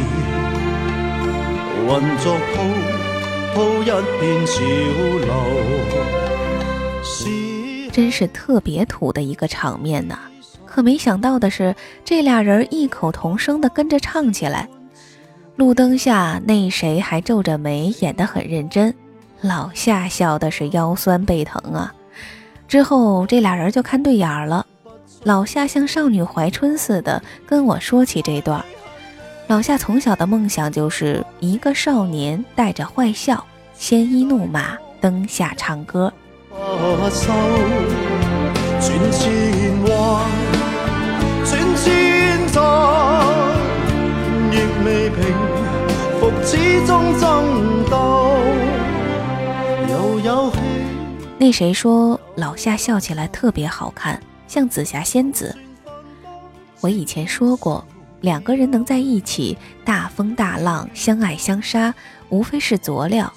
[3.53, 3.85] 作一
[4.19, 4.61] 片潮
[5.19, 5.33] 流。
[7.91, 10.19] 真是特别土的一个场面呐！
[10.65, 14.67] 可没想到的是，这俩人异口同声的跟着唱起来。
[15.55, 18.93] 路灯下，那谁还皱着眉，演得很认真。
[19.41, 21.93] 老夏笑的是腰酸背疼啊。
[22.67, 24.65] 之后，这俩人就看对眼了。
[25.23, 28.63] 老夏像少女怀春似的跟我说起这段。
[29.47, 36.11] 老夏从小的梦想就是一个少年带着坏笑，鲜衣怒马灯下唱歌。
[51.37, 55.55] 那谁说老夏笑起来特别好看，像紫霞仙子？
[56.81, 57.85] 我以前说过。
[58.25, 59.55] 两个人能在一起，
[59.85, 61.93] 大风大浪，相爱相杀，
[62.29, 63.31] 无非是佐料。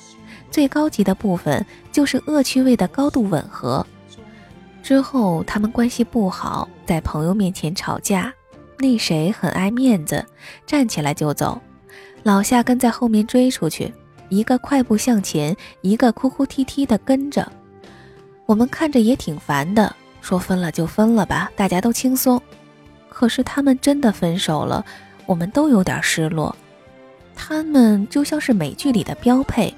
[0.51, 1.63] 最高级的部分
[1.93, 3.87] 就是恶趣味的高度吻合。
[4.83, 8.33] 之后他们关系不好，在朋友面前吵架，
[8.79, 10.25] 那谁很爱面子，
[10.67, 11.61] 站起来就走。
[12.23, 13.93] 老夏跟在后面追出去，
[14.31, 17.47] 一个快步向前，一个哭哭啼啼的跟着。
[18.47, 22.41] 我们看着也挺烦的，说分了就分了吧，大家都轻松。
[23.19, 24.85] 可是他们真的分手了，
[25.27, 26.55] 我们都有点失落。
[27.35, 29.75] 他们就像是美剧里的标配，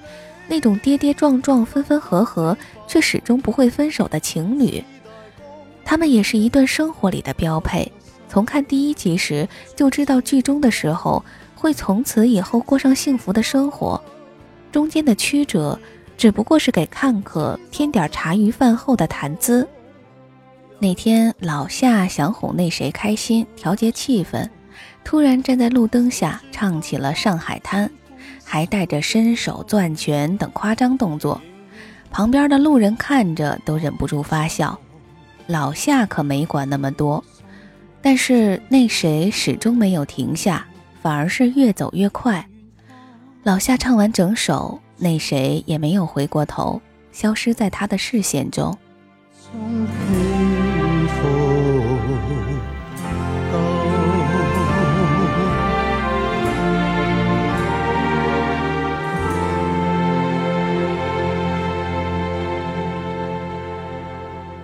[0.46, 2.54] 那种跌跌撞撞、分分合合
[2.86, 4.84] 却始终不会分手的情侣。
[5.86, 7.90] 他们也是一段生活里的标配，
[8.28, 11.24] 从看第一集时就知道剧中的时候
[11.54, 13.98] 会从此以后过上幸福的生活，
[14.70, 15.80] 中间的曲折
[16.18, 19.66] 只不过是给看客添点茶余饭后的谈资。
[20.82, 24.48] 那天，老夏想哄那谁开心，调节气氛，
[25.04, 27.86] 突然站在路灯下唱起了《上海滩》，
[28.42, 31.38] 还带着伸手攥拳等夸张动作，
[32.10, 34.80] 旁边的路人看着都忍不住发笑。
[35.46, 37.22] 老夏可没管那么多，
[38.00, 40.66] 但是那谁始终没有停下，
[41.02, 42.48] 反而是越走越快。
[43.42, 46.80] 老夏唱完整首，那谁也没有回过头，
[47.12, 48.74] 消失在他的视线中。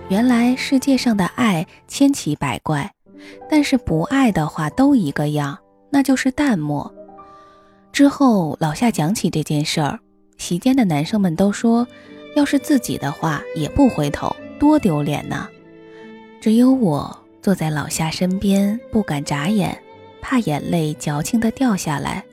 [0.09, 2.89] 原来世界上的爱千奇百怪，
[3.49, 5.57] 但是不爱的话都一个样，
[5.89, 6.89] 那就是淡漠。
[7.91, 9.99] 之后老夏讲起这件事儿，
[10.37, 11.85] 席间的男生们都说，
[12.37, 15.49] 要是自己的话也不回头，多丢脸呐。
[16.39, 19.77] 只有我坐在老夏身边，不敢眨眼，
[20.21, 22.23] 怕眼泪矫情的掉下来。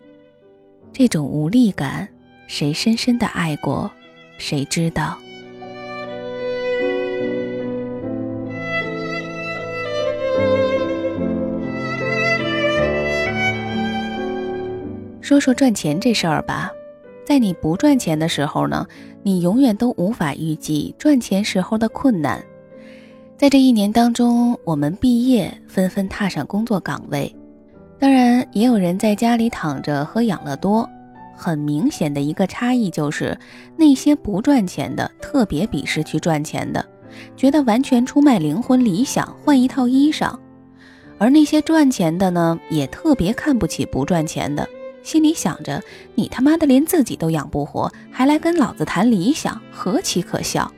[0.92, 2.08] 这种无力感，
[2.46, 3.90] 谁深深的爱过，
[4.38, 5.18] 谁知道。
[15.24, 16.70] 说说赚钱这事儿吧，
[17.24, 18.86] 在你不赚钱的时候呢，
[19.22, 22.44] 你永远都无法预计赚钱时候的困难。
[23.38, 27.34] 在这一年当中，我们毕业，纷纷踏上工作岗位，
[27.98, 30.86] 当然也有人在家里躺着喝养乐多。
[31.34, 33.34] 很明显的一个差异就是，
[33.78, 36.84] 那些不赚钱的特别鄙视去赚钱的，
[37.34, 40.36] 觉得完全出卖灵魂理想换一套衣裳；
[41.16, 44.68] 而那些赚钱的呢，也特别看不起不赚钱的。
[45.04, 45.80] 心里想着，
[46.16, 50.72] 你他妈的连自己都养不活，还来跟老子谈理想，何其可笑！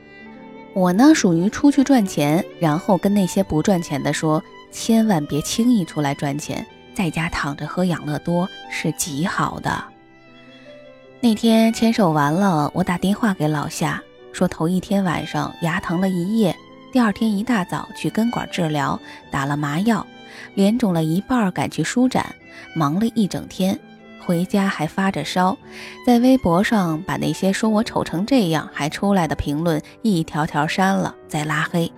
[0.73, 9.83] 我呢，属于出去赚钱，然后跟那些不赚钱的说，千万别轻易出来赚钱，在家躺着喝养乐多是极好的。
[11.21, 14.03] 那天牵手完了，我打电话给老夏，
[14.33, 16.55] 说头一天晚上牙疼了一夜，
[16.91, 18.99] 第二天一大早去根管治疗，
[19.31, 20.05] 打了麻药，
[20.53, 22.35] 脸肿了一半，赶去舒展，
[22.75, 23.79] 忙了一整天。
[24.27, 25.57] 回家还发着烧，
[26.05, 31.89] 在微博上把那些说我丑成这样还出来的评论一条条删了，再拉黑。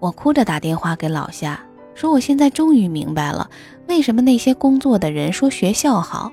[0.00, 1.60] 我哭着打电话给老夏，
[1.94, 3.48] 说我现在终于明白了，
[3.86, 6.32] 为什么那些工作的人说学校好，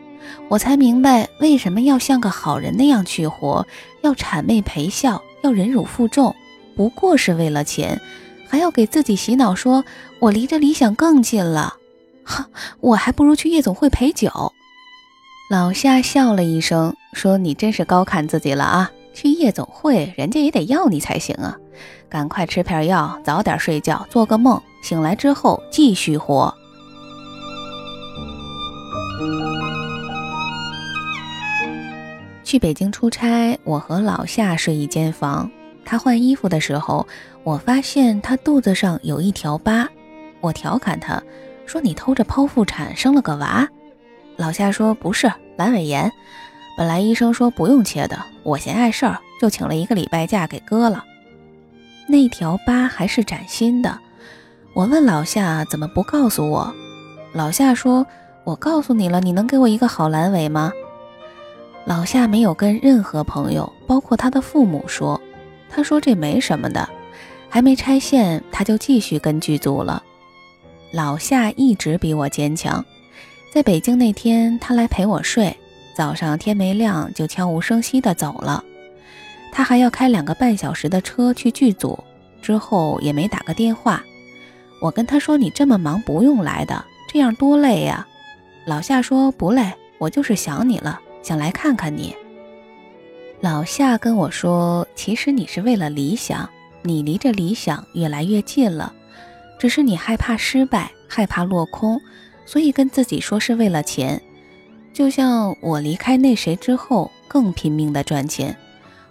[0.49, 3.68] 我才明白为什么要像个好人那样去活，
[4.01, 6.36] 要谄媚陪笑，要忍辱负重，
[6.76, 8.01] 不过是为了钱，
[8.49, 9.86] 还要给自己洗脑说
[10.18, 11.76] 我离着理想更近了。
[12.24, 12.49] 哈，
[12.80, 14.51] 我还不如去夜总会陪酒。
[15.47, 18.91] 老夏笑了一声，说：“你真是高看自己了啊！
[19.13, 21.55] 去夜总会，人家也得要你才行啊！
[22.09, 26.51] 赶快吃片药，早点睡觉，做个梦，醒来之后继续活。”
[32.43, 35.51] 去北京出差，我和老夏睡一间房。
[35.85, 37.05] 他换衣服的时候，
[37.43, 39.87] 我发现他肚子上有一条疤。
[40.41, 41.21] 我调侃他
[41.67, 43.69] 说：“你偷着剖腹产生了个娃？”
[44.38, 46.11] 老夏说：“不是阑尾炎，
[46.77, 51.03] 本来医生说不用切的，我嫌碍事儿，就请了一个礼拜假给割了。
[52.07, 53.97] 那条疤还是崭新的。
[54.73, 56.73] 我问老夏怎么不告诉我？
[57.31, 58.05] 老夏说：
[58.43, 60.71] 我告诉你了，你能给我一个好阑尾吗？
[61.86, 65.19] 老夏没有跟任何朋友，包括他的父母说。
[65.69, 66.89] 他说这没什么的，
[67.49, 70.03] 还没拆线，他就继续跟剧组了。
[70.91, 72.83] 老夏一直比我坚强。”
[73.56, 75.56] 在北京那天，他来陪我睡。
[75.93, 78.62] 早上天没亮就悄无声息地走了。
[79.49, 81.97] 他还要开两个半小时的车去剧组，
[82.41, 84.03] 之后也没打个电话。
[84.82, 88.06] 我跟他说：“你这么忙，不用来的，这样多累呀。”
[88.68, 92.14] 老夏说：“不累，我就是想你了，想来看看你。”
[93.39, 96.49] 老夏跟我说：“其实你是为了理想，
[96.82, 98.91] 你离着理想越来越近了，
[99.58, 101.97] 只是你害怕失败，害怕落空。”
[102.45, 104.21] 所以跟自己说是为了钱，
[104.93, 108.55] 就像我离开那谁之后更拼命的赚钱，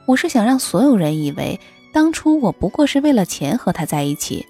[0.06, 1.58] 我是想让所有人以为
[1.92, 4.46] 当初我不过是为了钱和他在一起，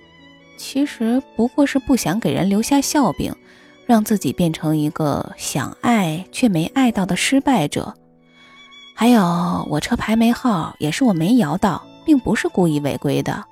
[0.56, 3.34] 其实不过是不想给人留下笑柄，
[3.86, 7.94] 让自己变成一个想爱却没爱到的失败者。
[8.94, 13.44] 还有我车牌没号也是我没摇到，并不是故意违规的。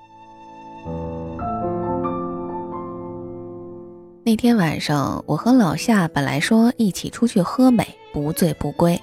[4.24, 9.00] 那天晚上，我和老夏本来说一起出去喝美，不醉不归。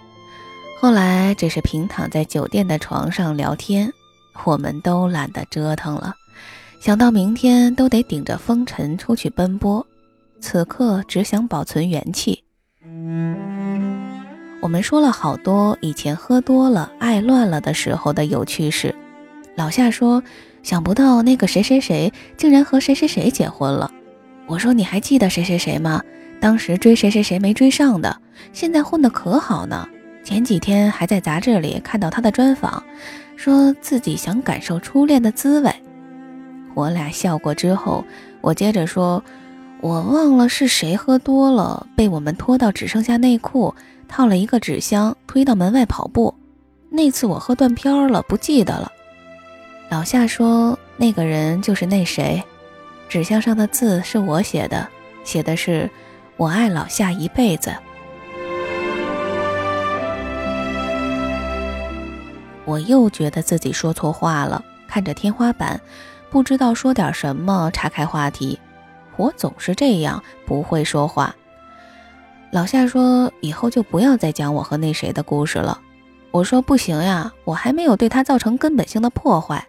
[0.79, 3.91] 后来只是平躺在酒店的床上聊天，
[4.45, 6.15] 我们都懒得折腾了。
[6.79, 9.85] 想到明天都得顶着风尘出去奔波，
[10.39, 12.41] 此刻只想保存元气。
[14.61, 18.95] 我们说了好多以前喝多了爱乱了的时候的有趣事。
[19.55, 20.23] 老夏说，
[20.63, 23.91] 想不到那个谁谁谁竟然和谁谁谁结婚了。
[24.49, 26.01] 我说，你还记得谁谁谁吗？
[26.41, 28.19] 当时追谁谁谁没追上的，
[28.51, 29.87] 现在混得可好呢。
[30.23, 32.83] 前几天还在杂志里看到他的专访，
[33.35, 35.71] 说自己想感受初恋的滋味。
[36.73, 38.03] 我俩笑过之后，
[38.41, 39.23] 我接着说，
[39.81, 43.75] 我忘了是谁喝多了，被我们拖到只剩下内裤，
[44.07, 46.33] 套了一个纸箱，推到门外跑步。
[46.89, 48.91] 那次我喝断片了，不记得了。
[49.89, 52.43] 老夏说，那个人就是那谁，
[53.09, 54.87] 纸箱上的字是我写的，
[55.23, 55.89] 写的是
[56.37, 57.73] “我爱老夏一辈子”。
[62.65, 65.81] 我又觉得自己说错话了，看着天花板，
[66.29, 68.59] 不知道说点什么，岔开话题。
[69.17, 71.35] 我总是这样，不会说话。
[72.51, 75.81] 老夏说：“以后就不要再讲我和那谁的故事了。”
[76.29, 79.67] 我说：“不行呀，我还没有对他造成根本性的破坏。”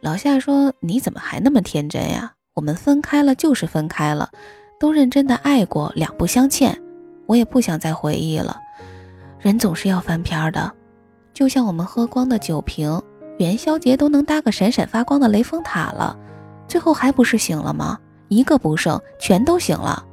[0.00, 2.32] 老夏说：“你怎么还那么天真呀？
[2.54, 4.30] 我们分开了就是分开了，
[4.78, 6.80] 都认真的爱过，两不相欠。
[7.26, 8.56] 我也不想再回忆了。
[9.40, 10.72] 人总是要翻篇的。”
[11.34, 13.02] 就像我们喝光的酒瓶，
[13.38, 16.16] 元宵节都能搭个闪闪发光的雷峰塔了，
[16.68, 17.98] 最后还不是醒了吗？
[18.28, 20.04] 一个不剩，全都醒了。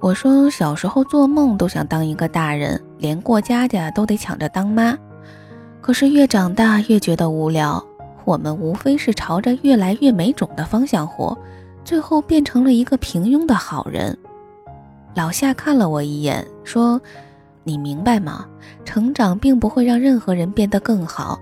[0.00, 4.98] 我说小时候做梦都想当一个大人，连过家家都得抢着当妈。
[5.80, 7.82] 可是越长大越觉得无聊，
[8.24, 11.36] 我们无非是朝着越来越没种的方向活，
[11.84, 14.16] 最后变成了一个平庸的好人。
[15.14, 17.00] 老夏看了我一眼，说
[17.64, 18.46] ：“你明白吗？
[18.84, 21.38] 成长并不会让任何人变得更好，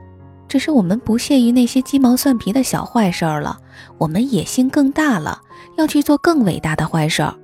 [0.48, 3.58] 只是我们不屑于那些鸡毛蒜皮的小坏事儿了，
[3.98, 5.40] 我们野心更大了，
[5.76, 7.34] 要去做更伟大的坏事儿。”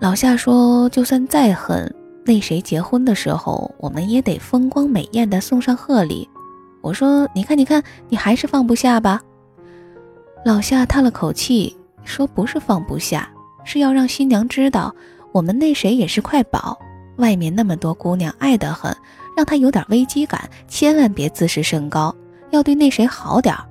[0.00, 1.94] 老夏说：“就算再狠，
[2.24, 6.28] 那谁结婚的时候，我们也得风光美艳的送上贺礼。”
[6.80, 9.20] 我说：“你看，你看，你还是放不下吧？”
[10.44, 13.28] 老夏叹了口气，说：“不是放不下。”
[13.64, 14.92] 是要让新娘知道，
[15.30, 16.76] 我们那谁也是块宝，
[17.18, 18.92] 外面那么多姑娘爱得很，
[19.36, 22.12] 让她有点危机感，千万别自视甚高，
[22.50, 23.64] 要对那谁好点儿。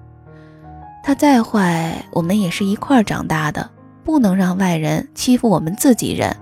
[1.04, 3.70] 他再坏，我们也是一块长大的，
[4.06, 6.34] 不能让外人欺负我们自己人。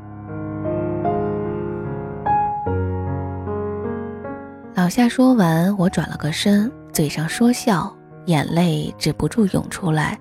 [4.79, 7.93] 老夏说完，我转了个身，嘴上说笑，
[8.27, 10.17] 眼泪止不住涌出来。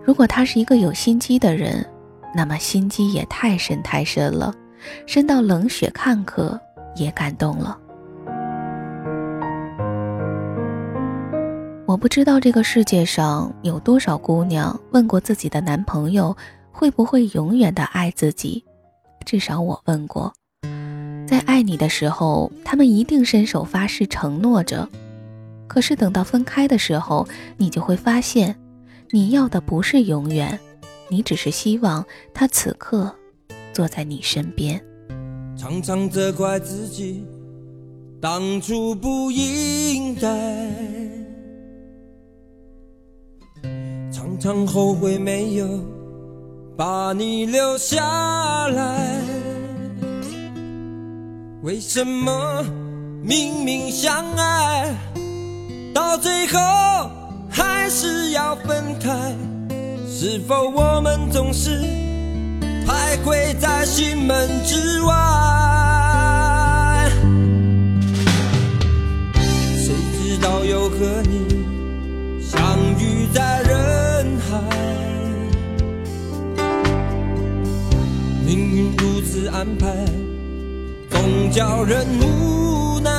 [0.00, 1.84] 如果他是一个有心机的人。
[2.32, 4.54] 那么心机也太深太深了，
[5.06, 6.60] 深到冷血看客
[6.94, 7.76] 也感动了。
[11.84, 16.36] 我不知道这个世界上有多少姑娘问过自己的男朋友
[16.70, 18.64] 会不会永远的爱自己，
[19.24, 20.32] 至少我问过。
[21.28, 24.88] 在爱你的时候，他们一定伸手发誓承诺着，
[25.66, 28.56] 可是等到分开的时候，你就会发现，
[29.10, 30.58] 你要的不是永远。
[31.10, 32.02] 你只是希望
[32.32, 33.14] 他此刻
[33.74, 34.82] 坐在你身边，
[35.54, 37.26] 常常责怪自己
[38.22, 40.70] 当初不应该，
[44.10, 45.68] 常常后悔没有
[46.74, 49.37] 把你留下来。
[51.62, 52.64] 为什么
[53.20, 54.94] 明明相爱，
[55.92, 56.60] 到最后
[57.50, 59.34] 还是要分开？
[60.08, 61.80] 是否我们总是
[62.86, 67.10] 徘徊在心门之外？
[69.74, 71.66] 谁知道又和你
[72.40, 72.60] 相
[73.00, 74.60] 遇在人海？
[78.46, 79.88] 命运如此安排，
[81.10, 83.10] 总叫人无奈。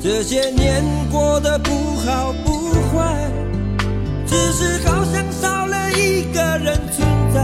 [0.00, 3.30] 这些年过得不好不坏。
[4.26, 7.40] 只是好像少了一个人存在，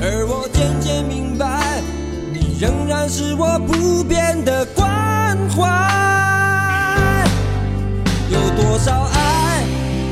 [0.00, 1.82] 而我渐渐明白，
[2.32, 5.68] 你仍然是我不变的关怀。
[8.30, 9.62] 有多少爱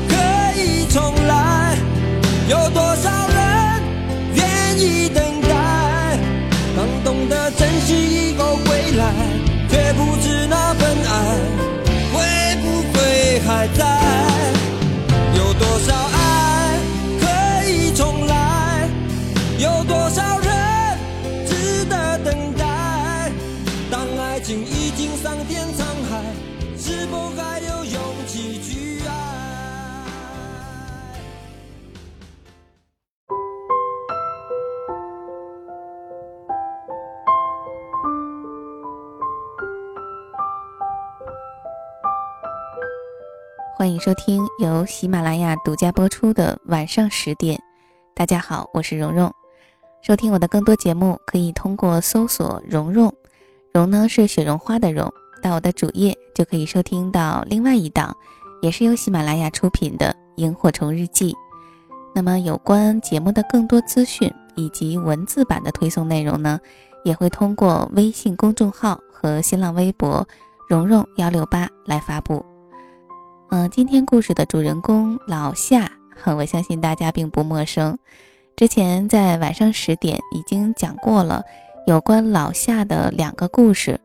[0.07, 0.13] 可
[0.61, 1.75] 以重来？
[2.47, 3.81] 有多少人
[4.35, 5.23] 愿意等
[8.97, 9.13] 来，
[9.69, 10.73] 却不知那
[43.77, 47.61] 欢迎收听由喜马拉雅独家播出的晚上十点。
[48.15, 49.31] 大家好，我是蓉蓉。
[50.01, 53.13] 收听我的更多节目，可以通过搜索“蓉蓉”，
[53.71, 55.13] 蓉呢是雪绒花的蓉。
[55.43, 58.17] 到我的主页就可以收听到另外一档，
[58.63, 60.07] 也是由喜马拉雅出品的
[60.37, 61.31] 《萤火虫日记》。
[62.15, 66.59] 那么有关节目的更多资讯以及文字版的推送内容呢，
[67.03, 70.27] 也会通过微信公众号和新浪微博
[70.67, 72.43] “蓉蓉幺六八”来发布。
[73.49, 75.89] 嗯，今天故事的主人公老夏，
[76.25, 77.97] 我相信大家并不陌生。
[78.57, 81.41] 之前在晚上十点已经讲过了
[81.85, 83.97] 有关老夏的两个故事。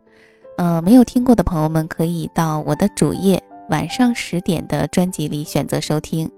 [0.59, 6.31] 呃，没有听过的朋友们可以到我的主页晚上十点的专辑里选择收听。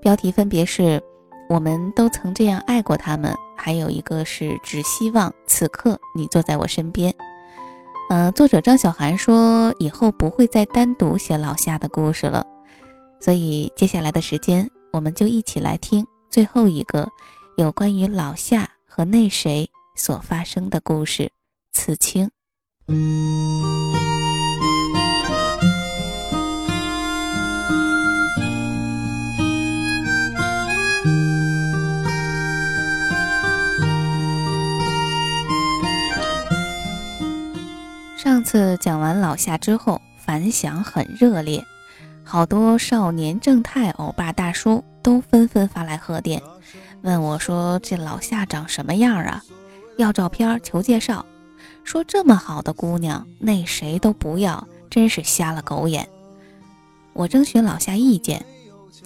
[0.00, 1.00] 标题分别是
[1.48, 7.14] “我们都曾这样爱过他们”，还有一个是“只希望此刻你坐在我身边”。
[8.10, 12.44] 呃，作者张小涵说以后不会再单独写老夏的故事了，
[13.20, 17.08] 所以接下来的时间，我们就一起来听最后一个
[17.56, 21.30] 有关于老夏和那谁所发生的故事——
[21.72, 22.28] 刺青。
[38.40, 41.62] 上次讲完老夏之后，反响很热烈，
[42.24, 46.42] 好多少年正太欧巴大叔都纷纷发来贺电，
[47.02, 49.44] 问我说：“这老夏长什么样啊？
[49.98, 51.26] 要照片求介绍。
[51.84, 56.08] 说这么好的姑娘，那谁都不要，真是瞎了狗眼。”
[57.12, 58.42] 我征询老夏意见，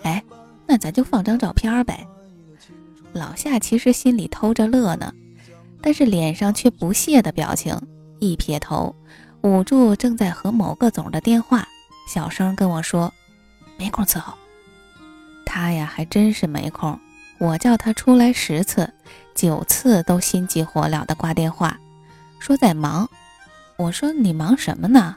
[0.05, 0.23] 哎，
[0.65, 2.07] 那咱就放张照片呗。
[3.13, 5.13] 老夏其实心里偷着乐呢，
[5.83, 7.77] 但是脸上却不屑的表情，
[8.21, 8.95] 一撇头。
[9.45, 11.69] 捂住正在和某个总的电话，
[12.09, 13.13] 小声跟我说
[13.77, 14.33] ：“没空伺候。”
[15.45, 16.99] 他呀，还真是没空。
[17.37, 18.91] 我叫他出来十次，
[19.35, 21.79] 九次都心急火燎的挂电话，
[22.39, 23.07] 说在忙。
[23.77, 25.15] 我说：“你忙什么呢？”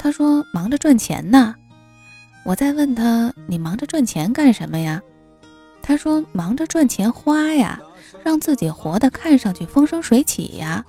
[0.00, 1.54] 他说：“忙着赚钱呢。”
[2.44, 5.00] 我再问他：“你忙着赚钱干什么呀？”
[5.80, 7.80] 他说：“忙着赚钱花呀，
[8.24, 10.84] 让自己活得看上去风生水起呀。”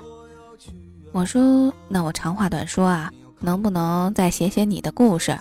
[1.16, 3.10] 我说：“那我长话短说啊，
[3.40, 5.40] 能不能再写写你的故事？”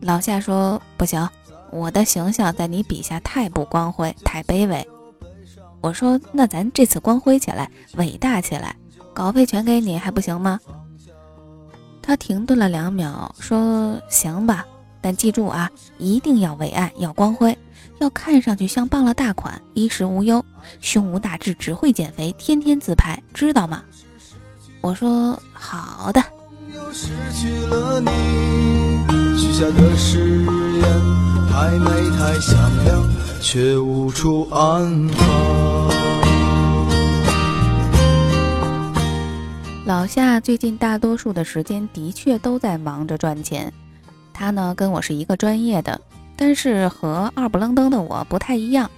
[0.00, 1.28] 老夏说：“不行，
[1.72, 4.88] 我的形象在你笔下太不光辉，太卑微。”
[5.82, 8.76] 我说：“那咱这次光辉起来，伟大起来，
[9.12, 10.60] 稿费全给你还不行吗？”
[12.00, 14.64] 他停顿了两秒，说：“行吧，
[15.00, 15.68] 但记住啊，
[15.98, 17.58] 一定要伟岸，要光辉，
[17.98, 20.44] 要看上去像傍了大款，衣食无忧，
[20.80, 23.82] 胸无大志，只会减肥，天天自拍，知道吗？”
[24.80, 26.22] 我说好的。
[39.84, 43.72] 老夏最近大多数的时间的确都在忙着赚钱。
[44.32, 46.00] 他呢跟我是一个专业的，
[46.36, 48.88] 但是和二不愣登的我不太一样。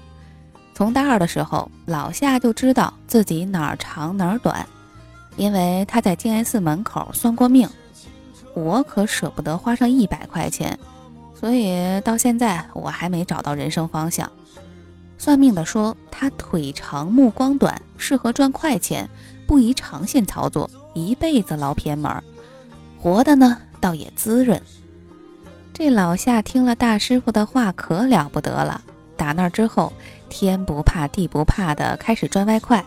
[0.74, 4.66] 从大二的时候，老夏就知道自己哪儿长哪儿短。
[5.40, 7.66] 因为他在静安寺门口算过命，
[8.52, 10.78] 我可舍不得花上一百块钱，
[11.34, 14.30] 所以到现在我还没找到人生方向。
[15.16, 19.08] 算命的说他腿长目光短，适合赚快钱，
[19.46, 22.22] 不宜长线操作，一辈子捞偏门。
[23.00, 24.60] 活的呢倒也滋润。
[25.72, 28.82] 这老夏听了大师傅的话可了不得了，
[29.16, 29.90] 打那之后
[30.28, 32.84] 天不怕地不怕的开始赚外快。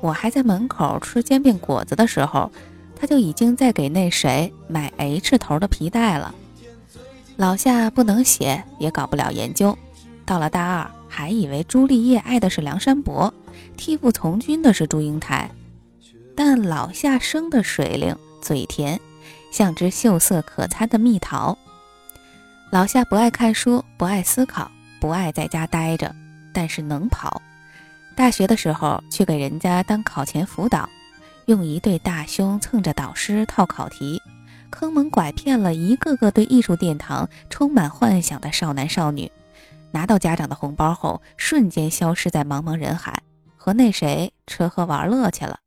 [0.00, 2.50] 我还在门口吃煎饼果子的时候，
[2.96, 6.34] 他就已经在给那谁买 H 头的皮带了。
[7.36, 9.76] 老夏不能写，也搞不了研究。
[10.26, 13.32] 到了大二，还以为朱丽叶爱的是梁山伯，
[13.76, 15.50] 替父从军的是祝英台。
[16.36, 19.00] 但老夏生的水灵，嘴甜，
[19.50, 21.58] 像只秀色可餐的蜜桃。
[22.70, 24.70] 老夏不爱看书，不爱思考，
[25.00, 26.14] 不爱在家待着，
[26.54, 27.42] 但是能跑。
[28.20, 30.86] 大学的时候去给人家当考前辅导，
[31.46, 34.20] 用一对大胸蹭着导师套考题，
[34.68, 39.32] 坑蒙拐骗了一个个对艺术殿堂充满幻想的少男少女。
[39.90, 43.22] 拿到家长的红包后，瞬间消失在茫茫人海，
[43.56, 45.58] 和那谁吃喝玩乐去了。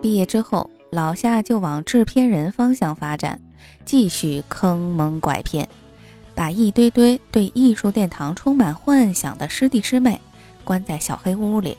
[0.00, 3.38] 毕业之后，老夏就往制片人方向发展，
[3.84, 5.68] 继续坑蒙拐骗。
[6.38, 10.20] 把一堆堆对艺术殿堂充满幻想的师弟师妹
[10.62, 11.76] 关在小黑屋里，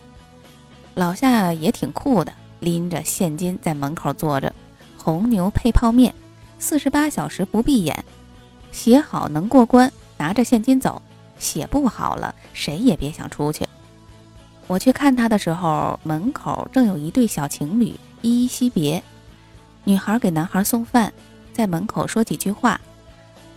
[0.96, 4.54] 老夏也挺酷的，拎着现金在门口坐着，
[4.98, 6.14] 红牛配泡面，
[6.60, 8.04] 四十八小时不闭眼，
[8.70, 11.02] 写好能过关，拿着现金走；
[11.40, 13.66] 写不好了，谁也别想出去。
[14.68, 19.02] 我去看他的时候，门口正有一对小情侣依依惜别，
[19.86, 21.14] 女孩给男孩送饭，
[21.54, 22.82] 在门口说几句话，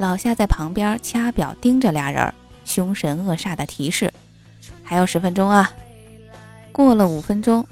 [0.02, 2.34] 老夏在旁边掐表盯着俩人，
[2.64, 4.12] 凶神恶煞的提示
[4.82, 5.70] ：“还有十分钟啊！”
[6.72, 7.64] 过了五分钟。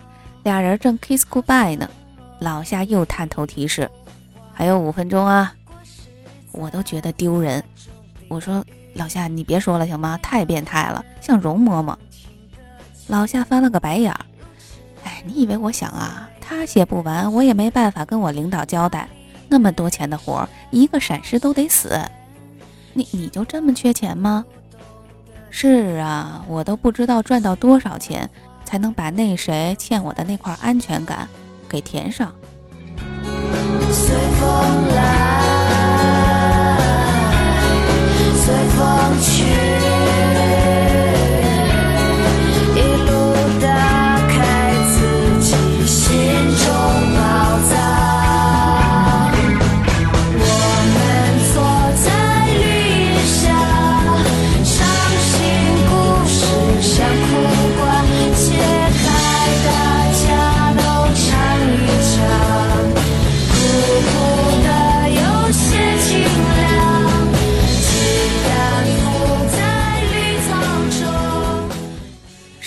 [0.44, 1.90] 俩人正 kiss goodbye 呢，
[2.38, 3.90] 老夏又探头提示
[4.54, 5.52] ：“还有五分钟啊！”
[6.54, 7.60] 我都觉得丢人。
[8.28, 8.64] 我说
[8.94, 10.16] ：“老夏，你别说了行吗？
[10.22, 11.96] 太变态了，像容嬷嬷。”
[13.08, 14.20] 老夏翻了个白眼儿
[15.02, 16.30] ：“哎，你以为我想啊？
[16.40, 19.08] 他写不完，我也没办法跟我领导交代。
[19.48, 22.00] 那么多钱的活，一个闪失都得死。
[22.92, 24.44] 你你就这么缺钱吗？
[25.50, 28.28] 是啊，我都不知道赚到多少钱。”
[28.62, 31.28] 才能把那谁欠我的那块安全感
[31.68, 32.32] 给填上。
[33.90, 34.48] 随风
[34.94, 35.40] 来，
[38.36, 39.39] 随风去。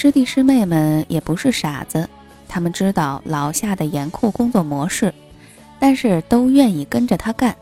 [0.03, 2.09] 师弟师妹们也不是傻子，
[2.49, 5.13] 他们知道老夏的严酷工作模式，
[5.79, 7.55] 但是都愿意跟着他干，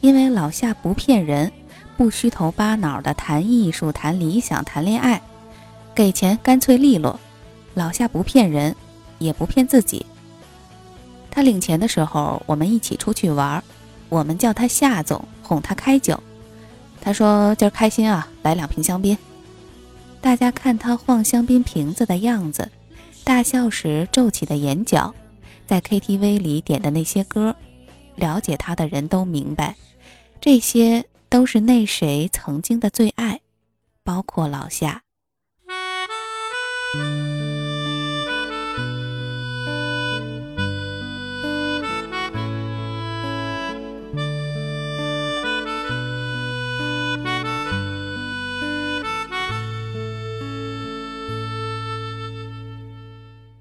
[0.00, 1.52] 因为老夏不骗人，
[1.96, 5.22] 不虚头巴脑的谈艺术、谈理想、谈恋爱，
[5.94, 7.20] 给钱干脆利落。
[7.74, 8.74] 老夏不骗人，
[9.20, 10.04] 也不骗自己。
[11.30, 13.62] 他领钱的时候，我们一起出去玩，
[14.08, 16.20] 我们叫他夏总，哄他开酒。
[17.00, 19.16] 他说今儿开心啊，来两瓶香槟。
[20.20, 22.70] 大家看他晃香槟瓶子的样子，
[23.24, 25.14] 大笑时皱起的眼角，
[25.66, 27.56] 在 KTV 里点的那些歌，
[28.14, 29.76] 了解他的人都明白，
[30.40, 33.40] 这些都是那谁曾经的最爱，
[34.02, 35.02] 包括老夏。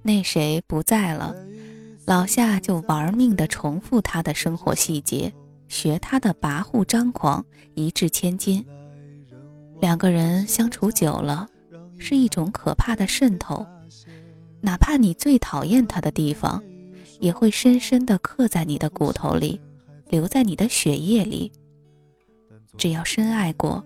[0.08, 1.36] 那谁不在了，
[2.06, 5.34] 老夏就玩命的重复他的生活细节，
[5.68, 8.66] 学他的跋扈张狂，一掷千金。
[9.82, 11.50] 两个人相处久了，
[11.98, 13.68] 是一种可怕的渗透，
[14.62, 16.64] 哪怕你最讨厌他的地方，
[17.20, 19.60] 也会深深的刻在你的骨头里，
[20.08, 21.52] 留在你的血液里。
[22.78, 23.86] 只要深爱过，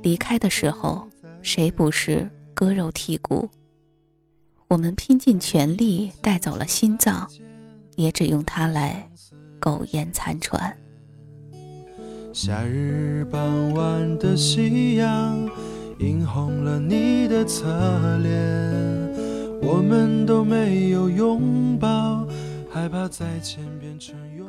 [0.00, 1.06] 离开的时候，
[1.42, 3.46] 谁不是割肉剔骨？
[4.68, 7.28] 我们拼尽全力带走了心脏，
[7.96, 9.08] 也只用它来
[9.60, 10.76] 苟延残喘。
[12.32, 15.48] 夏日傍晚的夕阳
[16.00, 18.32] 映红了你的侧脸，
[19.62, 22.26] 我们都没有拥抱，
[22.68, 23.96] 害怕在前边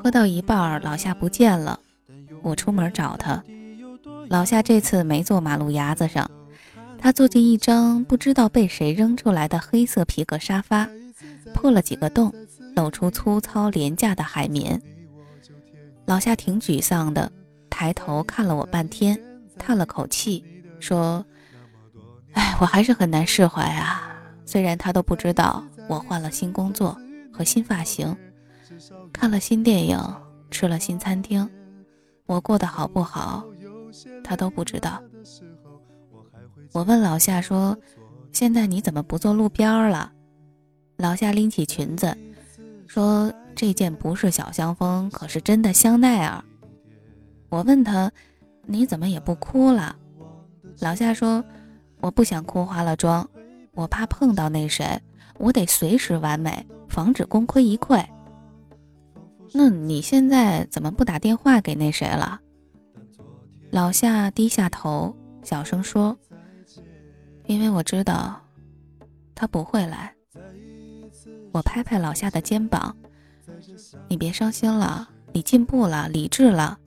[0.04, 1.80] 喝到一半，老夏不见了，
[2.42, 3.44] 我出门找他。
[4.30, 6.28] 老夏这次没坐马路牙子上。
[7.06, 10.90] 他坐进一张不知道被谁扔出来的黑色皮革沙发，
[11.54, 12.34] 破了几个洞，
[12.76, 14.82] 露出粗糙廉价的海绵。
[16.06, 17.32] 老夏挺沮丧的，
[17.70, 19.22] 抬头看了我半天，
[19.60, 20.44] 叹了口气，
[20.80, 21.24] 说
[22.34, 24.12] ：“哎，我还是很难释怀啊。
[24.44, 26.98] 虽然他都不知道我换了新工作
[27.32, 28.18] 和新发型，
[29.14, 30.00] 看了新电影，
[30.50, 31.48] 吃了新餐厅，
[32.26, 33.46] 我过得好不好，
[34.24, 35.00] 他都不知道。”
[36.76, 37.78] 我问老夏说
[38.34, 40.12] ：“现在你怎么不坐路边了？”
[41.00, 42.18] 老夏拎起裙子
[42.86, 46.44] 说：“这件不是小香风，可是真的香奈儿。”
[47.48, 48.12] 我问他
[48.68, 49.96] ：“你怎么也不哭了？”
[50.82, 51.42] 老夏说
[52.02, 53.26] ：“我不想哭花了妆，
[53.72, 55.02] 我怕碰到那谁，
[55.38, 58.06] 我得随时完美，防止功亏一篑。”
[59.54, 62.42] 那你现在怎么不打电话给那谁了？
[63.72, 66.18] 老夏低下头，小声说。
[67.48, 68.42] 因为我知道，
[69.34, 70.14] 他不会来。
[71.52, 72.96] 我拍拍老夏的肩膀
[74.10, 76.78] ：“你别伤心了，你进步了，理智了。”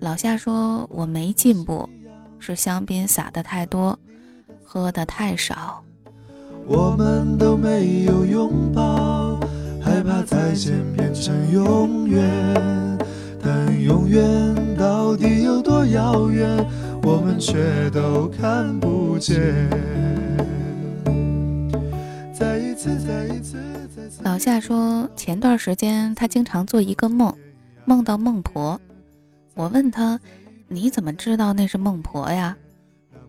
[0.00, 1.88] 老夏说：“我没进步，
[2.38, 3.98] 是香槟洒的太多，
[4.64, 5.84] 喝的太少。”
[6.66, 9.38] 我们都没有拥抱，
[9.82, 12.98] 害害怕再见变成永远，
[13.42, 16.56] 但永远到底有多遥远，
[17.10, 19.68] 我们却都看不见。
[24.22, 27.34] 老夏说，前段时间他经常做一个梦，
[27.84, 28.80] 梦到孟婆。
[29.54, 30.20] 我问他，
[30.68, 32.56] 你怎么知道那是孟婆呀？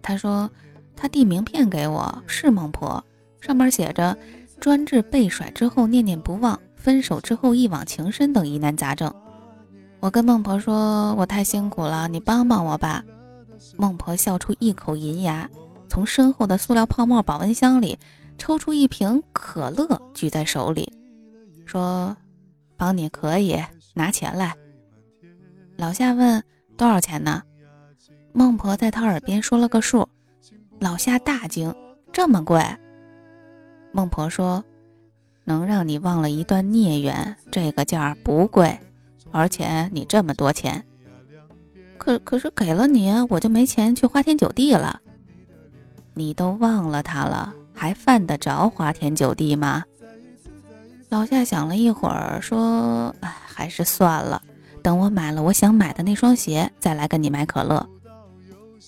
[0.03, 0.47] 他说，
[0.95, 3.03] 他递名片给我，是孟婆，
[3.39, 4.15] 上面写着
[4.59, 9.11] 专治被甩之后念念不忘、分手之后一往情深等疑难杂症。
[9.99, 13.03] 我跟孟婆说，我太辛苦了，你帮帮我吧。
[13.77, 15.49] 孟婆笑出一口银牙，
[15.87, 17.97] 从身后的塑料泡沫保温箱里。
[18.37, 20.91] 抽出一瓶可乐，举在手里，
[21.63, 22.17] 说
[22.75, 23.55] ：“帮你可以，
[23.93, 24.55] 拿钱来。”
[25.77, 26.43] 老夏问
[26.75, 27.43] ：“多少钱呢？”
[28.33, 30.09] 孟婆在他耳边说了个数。
[30.79, 31.71] 老夏大惊
[32.11, 32.65] ：“这么贵？”
[33.93, 34.65] 孟婆说
[35.45, 38.75] ：“能让你忘了一段孽缘，这个价不贵，
[39.29, 40.83] 而且你这么多钱，
[42.01, 44.99] 可可是给了你，我就没钱去花天酒地了。
[46.15, 49.83] 你都忘了他了。”还犯得着花天酒地吗？
[51.09, 54.39] 老夏想了一会儿，说：“哎，还是算了，
[54.83, 57.89] 等我买了我想买的那双鞋，再来跟你买可乐。”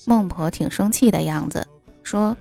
[0.06, 1.66] 孟婆挺生气的样子，
[2.04, 2.38] 说：“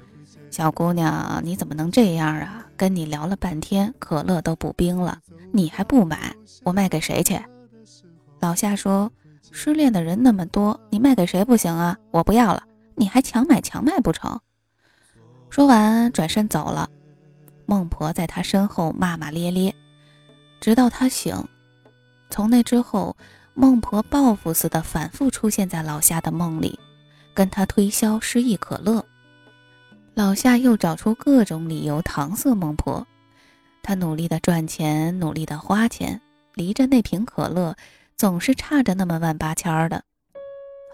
[0.51, 2.66] 小姑娘，你怎么能这样啊？
[2.77, 5.20] 跟你聊了半天，可乐都不冰了，
[5.53, 6.35] 你还不买？
[6.64, 7.41] 我卖给谁去？”
[8.41, 9.11] 老夏说
[9.53, 11.96] ：“失恋的人那么多，你卖给谁不行啊？
[12.11, 12.64] 我不要了，
[12.96, 14.40] 你还强买强卖不成？”
[15.50, 16.88] 说完，转身走了。
[17.66, 19.74] 孟婆在他身后骂骂咧咧，
[20.61, 21.36] 直到他醒。
[22.30, 23.14] 从那之后，
[23.55, 26.78] 孟婆报复似的反复出现在老夏的梦里，
[27.34, 29.05] 跟他推销失忆可乐。
[30.14, 33.07] 老夏又找出各种理由搪塞孟婆。
[33.82, 36.20] 他努力的赚钱，努力的花钱，
[36.55, 37.76] 离着那瓶可乐
[38.16, 40.02] 总是差着那么万八千的。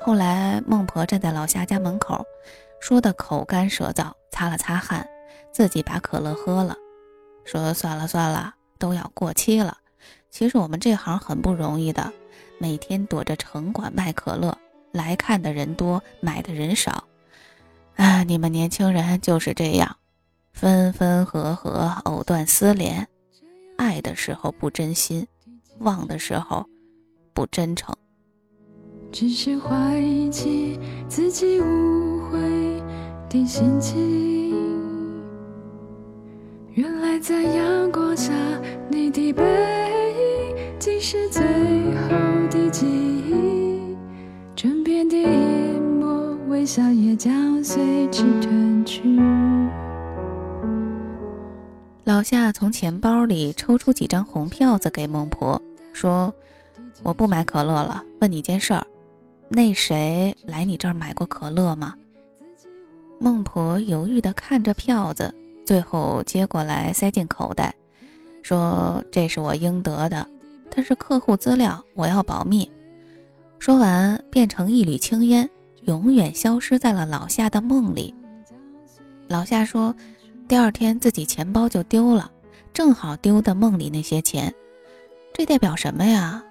[0.01, 2.25] 后来，孟婆站在老夏家门口。
[2.81, 5.05] 说的口干舌燥，擦了擦汗，
[5.53, 6.77] 自己把可乐喝了，
[7.45, 9.77] 说：“算了算了，都要过期了。
[10.31, 12.13] 其实我们这行很不容易的，
[12.59, 14.57] 每天躲着城管卖可乐，
[14.93, 17.03] 来看的人多，买的人少。
[17.97, 19.97] 啊，你们年轻人就是这样，
[20.53, 23.09] 分分合合，藕断丝连，
[23.77, 25.27] 爱的时候不真心，
[25.81, 26.65] 忘的时候
[27.39, 27.95] 不真诚。”
[29.13, 30.77] 只是怀疑起
[31.09, 32.83] 自己误会
[33.31, 34.53] 的心情。
[36.75, 38.33] 原来在阳光下，
[38.91, 42.09] 你的背影竟是最后
[42.51, 43.97] 的记忆。
[44.57, 49.01] 枕边的一抹微笑也将随之褪去。
[52.03, 55.63] 老夏从钱包里抽出几张红票子给孟婆，
[55.93, 56.35] 说
[57.03, 58.87] ：“我不买可乐了，问你件事儿。”
[59.51, 61.95] 那谁来你这儿买过可乐吗？
[63.19, 65.35] 孟婆犹豫地看着票子，
[65.65, 67.75] 最后接过来塞进口袋，
[68.43, 70.29] 说：“这是我应得的，
[70.71, 72.71] 但是客户资料我要保密。”
[73.59, 75.49] 说完，变成一缕青烟，
[75.83, 78.15] 永远消失在了老夏的梦里。
[79.29, 79.95] 老夏说
[80.47, 82.31] ：“第二天自己钱包就丢了，
[82.73, 84.55] 正好丢的梦里那些钱，
[85.33, 86.45] 这代表什么呀？”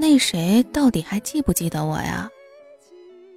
[0.00, 2.30] 那谁到底还记不记得我呀？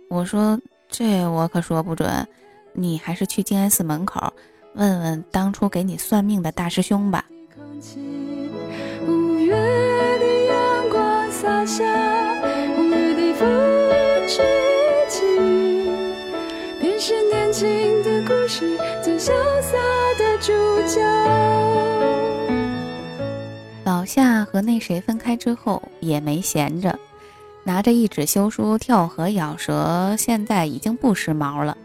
[0.09, 0.59] 我说
[0.89, 2.27] 这我可说不准，
[2.73, 4.31] 你还是去静安寺门口
[4.75, 7.25] 问问当初给你算命的大师兄吧。
[17.03, 17.67] 是年轻
[18.03, 19.33] 的故事最潇
[19.63, 19.75] 洒
[20.19, 20.53] 的主
[20.87, 21.01] 角。
[23.91, 26.97] 老夏和那谁分开之后也没闲着，
[27.65, 31.77] 拿着一纸休书跳河咬舌，现在已经不时髦了。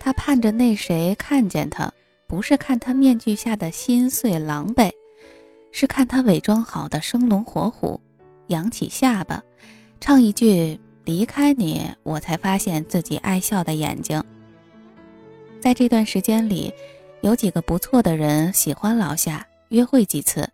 [0.00, 1.88] 他盼着那谁看见他，
[2.26, 4.90] 不是看他面具下的心碎狼狈，
[5.70, 8.00] 是看他伪装好的生龙活虎，
[8.48, 9.40] 扬起下巴，
[10.00, 14.20] 唱一句“离开你，我才发现自己爱笑的眼睛”。
[15.62, 16.74] 在这段时间里，
[17.20, 20.50] 有几个不错的人喜欢老夏，约会几次。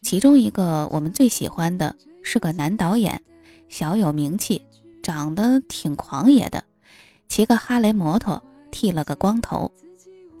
[0.00, 3.20] 其中一个我们最喜欢的是个男导演，
[3.68, 4.62] 小有名气，
[5.02, 6.62] 长得挺狂野的，
[7.28, 9.70] 骑个哈雷摩托，剃了个光头，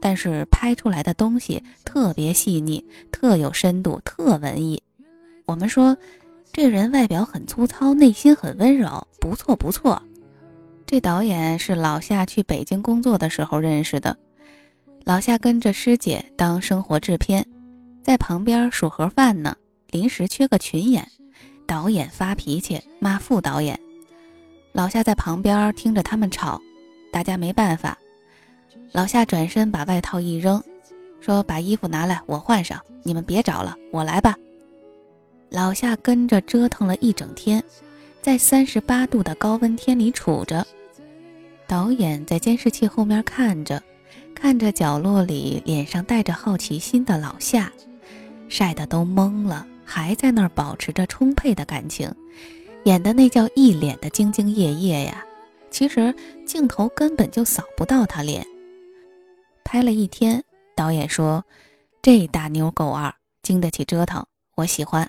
[0.00, 4.82] 但是拍出来的东西特别细腻，特有深度，特文艺。
[5.44, 5.96] 我们说
[6.52, 10.00] 这人外表很粗糙，内心很温柔，不错不错。
[10.86, 14.16] 这导演是老夏去北京工作的时候认识的，
[15.04, 17.46] 老夏跟着师姐当生活制片。
[18.08, 19.54] 在旁边数盒饭呢，
[19.90, 21.06] 临时缺个群演，
[21.66, 23.78] 导演发脾气骂副导演，
[24.72, 26.58] 老夏在旁边听着他们吵，
[27.12, 27.98] 大家没办法。
[28.92, 30.64] 老夏转身把外套一扔，
[31.20, 32.80] 说：“把衣服拿来，我换上。
[33.02, 34.34] 你们别找了，我来吧。”
[35.52, 37.62] 老夏跟着折腾了一整天，
[38.22, 40.66] 在三十八度的高温天里杵着。
[41.66, 43.82] 导演在监视器后面看着，
[44.34, 47.70] 看着角落里脸上带着好奇心的老夏，
[48.48, 52.12] 晒得都懵了，还在那儿保持着充沛的感情，
[52.84, 55.24] 演的那叫一脸的兢兢业业呀。
[55.70, 56.14] 其实
[56.46, 58.46] 镜头根本就扫不到他脸。
[59.64, 60.42] 拍了一天，
[60.74, 61.44] 导演说
[62.00, 64.24] ：“这大妞够二，经得起折腾，
[64.54, 65.06] 我喜欢。”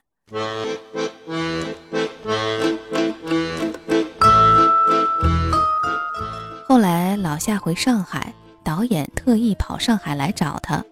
[6.68, 8.34] 后来老夏回上海，
[8.64, 10.84] 导演特意跑上海来找他。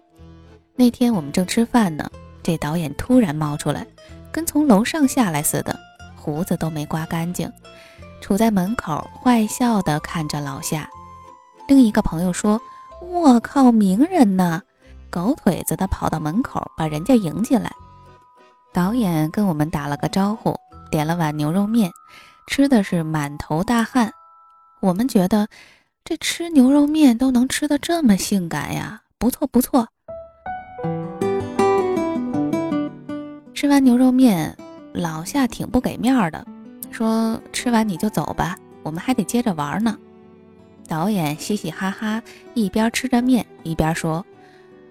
[0.74, 2.10] 那天我们正吃饭呢，
[2.48, 3.86] 这导演突然冒出来，
[4.32, 5.78] 跟从楼上下来似的，
[6.16, 7.52] 胡子都没刮干净，
[8.22, 10.88] 杵在门口坏笑的看着老夏。
[11.68, 12.58] 另一个朋友说。
[13.00, 14.60] 我靠，名人呐？
[15.08, 17.70] 狗腿子的跑到门口把人家迎进来。
[18.72, 20.56] 导演跟我们打了个招呼，
[20.90, 21.92] 点了碗牛肉面，
[22.48, 24.10] 吃的是满头大汗。
[24.80, 25.46] 我们觉得
[26.02, 29.86] 这吃牛肉面都能吃的这么性感呀，不错不错。
[33.60, 34.56] 吃完牛肉面，
[34.92, 36.46] 老夏挺不给面的，
[36.92, 39.98] 说吃完你就走吧，我们还得接着玩呢。
[40.86, 42.22] 导演嘻嘻哈哈，
[42.54, 44.24] 一边吃着面一边说：“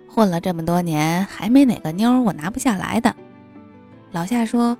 [0.05, 3.15] 混了这么多年，还没哪个妞我拿不下来的。”
[4.11, 4.78] 老夏说：“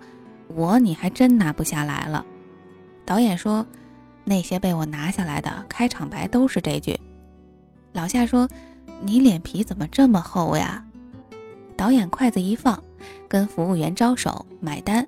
[0.54, 2.26] 我你还真拿不下来了。”
[3.08, 3.66] 导演说
[4.26, 7.00] ：“那些被我拿下来的，开场白都是这句。”
[7.96, 8.50] 老夏说
[9.00, 10.84] ：“你脸皮怎么这么厚呀？”
[11.78, 12.84] 导演筷子一放，
[13.28, 15.08] 跟服务员招手买单：“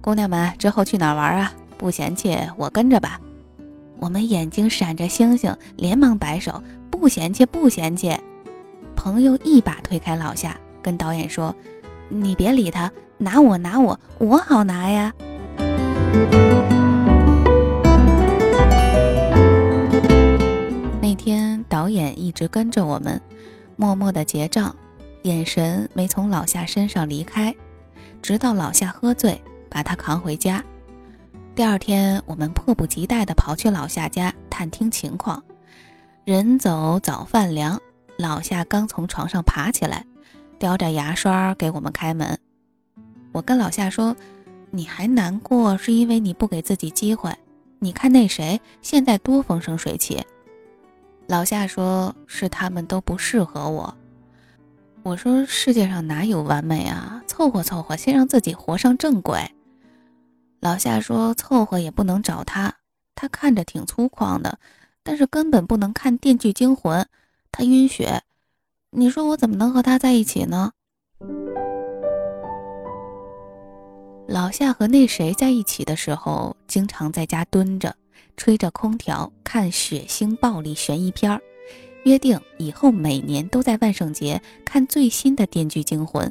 [0.00, 1.52] 姑娘们之后去哪玩啊？
[1.76, 3.20] 不嫌弃我跟着吧。”
[4.00, 8.16] 我们眼睛闪着星星，连忙摆手，不嫌弃，不嫌弃。
[8.94, 11.54] 朋友一把推开老夏，跟导演说
[12.08, 15.12] ：“你别理他，拿我，拿我，我好拿呀。”
[21.02, 23.20] 那天导演一直跟着我们，
[23.74, 24.74] 默默的结账，
[25.28, 27.54] 眼神没从老夏身上离开，
[28.22, 30.64] 直到老夏喝醉，把他扛回家。
[31.54, 35.42] 第二天，我们迫不及待地跑去老夏家探听情况。
[36.24, 37.78] 人走早饭凉，
[38.16, 40.02] 老夏刚从床上爬起来，
[40.58, 42.38] 叼着牙刷给我们开门。
[43.32, 44.16] 我跟老夏说
[44.72, 47.30] ：“你还难过，是因为你不给自己机会。
[47.80, 50.24] 你看那谁现在多风生水起。”
[51.28, 53.94] 老夏说：“是他们都不适合我。”
[55.08, 57.22] 我说：“世界上哪有完美啊？
[57.26, 59.52] 凑合凑合，先让自己活上正轨。”
[60.60, 62.74] 老夏说：“凑合也不能找他，
[63.14, 64.58] 他看着挺粗犷的，
[65.02, 67.00] 但是根本不能看《电锯惊魂》，
[67.50, 68.22] 他晕血。
[68.90, 70.72] 你说我怎么能和他在一起呢？”
[74.28, 77.96] 老夏和那谁在一起的时候，经常在家蹲着，
[78.36, 81.40] 吹着空调看血腥暴力悬疑片儿，
[82.08, 86.26] 约定以后每年都在万圣节看最新的《电锯惊魂》。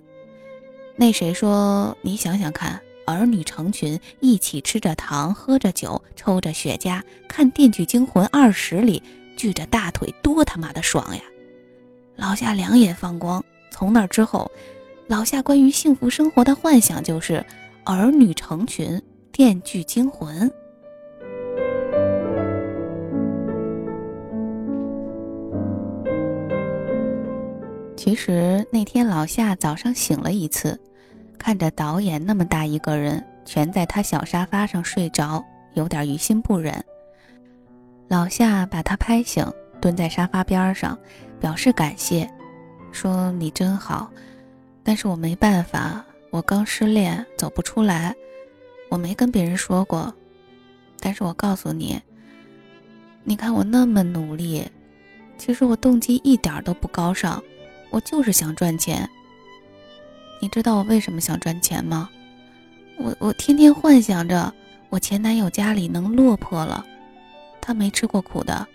[0.95, 9.01] 那谁说：“你想想看。”儿女成群，一起吃着糖，喝着酒，抽着雪茄，看《电锯惊魂二十》里，
[9.37, 11.21] 锯着大腿，多他妈的爽呀！
[12.17, 13.41] 老夏两眼放光。
[13.71, 14.51] 从那之后，
[15.07, 17.45] 老夏关于幸福生活的幻想就是
[17.85, 18.97] 儿女成群，
[19.31, 20.49] 《电锯惊魂》。
[27.98, 30.80] 其实那天老夏早上醒了一次。
[31.38, 35.44] 看着导演那么大一个人全在他小沙发上睡着，
[35.76, 36.84] 有点于心不忍。
[38.07, 39.45] 老夏把他拍醒，
[39.80, 40.98] 蹲在沙发边上，
[41.40, 42.28] 表示感谢，
[42.91, 44.10] 说：“你真好，
[44.84, 48.15] 但是我没办法，我刚失恋，走不出来。
[48.90, 50.11] 我没跟别人说过，
[50.99, 52.02] 但是我告诉你，
[53.24, 54.68] 你看我那么努力，
[55.38, 57.41] 其实我动机一点都不高尚，
[57.89, 59.09] 我就是想赚钱。”
[60.39, 62.09] 你知道我为什么想赚钱吗？
[62.97, 64.53] 我我天天幻想着
[64.89, 66.85] 我前男友家里能落魄了，
[67.59, 68.68] 他没吃过苦的，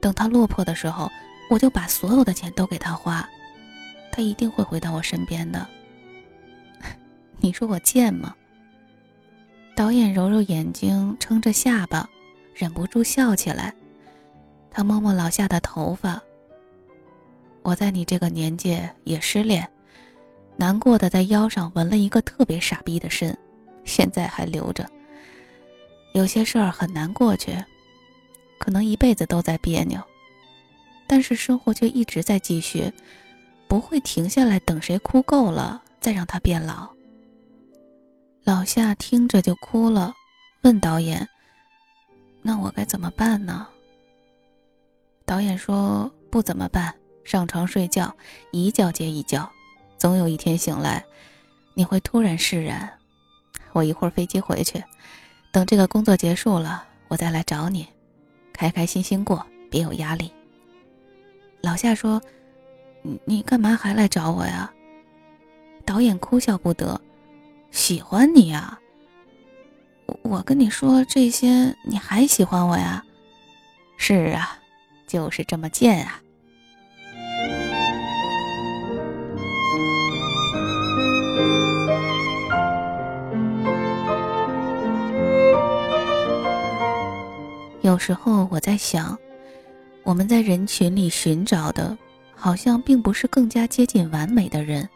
[0.00, 1.10] 等他落魄的时候，
[1.48, 3.28] 我就把所有的钱都给他花，
[4.10, 5.66] 他一定会回到我身边的。
[7.40, 8.34] 你说我贱吗？
[9.74, 12.06] 导演揉揉眼睛，撑着下巴，
[12.54, 13.74] 忍不住笑起来。
[14.70, 16.22] 他摸摸老夏的头发。
[17.62, 19.68] 我在你这个年纪也失恋。
[20.56, 23.36] 难过的在腰上纹了一个特别傻逼的身，
[23.84, 24.88] 现在还留着。
[26.12, 27.56] 有些事儿很难过去，
[28.58, 29.98] 可能一辈子都在别扭，
[31.06, 32.92] 但是生活却一直在继续，
[33.66, 36.88] 不会停下来等谁哭够了再让他变老。
[38.44, 40.12] 老夏听着就哭了，
[40.62, 41.26] 问导演
[42.42, 43.66] ：“那我该怎么办呢？”
[45.24, 46.94] 导演说：“不怎么办，
[47.24, 48.14] 上床睡觉，
[48.50, 49.50] 一觉接一觉，
[49.98, 51.04] 总有一天醒来，
[51.74, 52.98] 你会突然释然。
[53.72, 54.82] 我一会儿飞机回去。”
[55.52, 57.86] 等这个工作结束了，我再来找你，
[58.54, 60.32] 开开心心过，别有压力。
[61.60, 62.22] 老夏说
[63.04, 64.72] ：“你你干嘛还来找我呀？”
[65.84, 66.98] 导演哭笑不得
[67.70, 68.78] ：“喜欢你呀。”
[70.22, 73.04] 我跟你说这些，你还喜欢我呀？
[73.98, 74.58] 是啊，
[75.06, 76.21] 就是这么贱啊。
[87.82, 89.18] 有时候我在想，
[90.04, 91.98] 我们在人群里寻找的，
[92.32, 94.88] 好像并不是更加接近完美的人。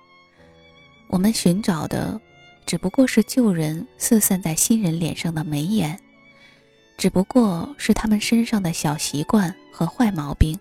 [1.08, 2.20] 我们寻找的，
[2.64, 5.98] 只不过是旧人四散在新人脸上的眉眼，
[6.96, 10.56] 只不过是他们身上的小习惯和坏毛病，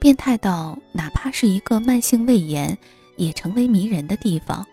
[0.00, 2.76] 变态到哪怕是一个慢性胃炎
[3.16, 4.66] 也成为迷人的地方。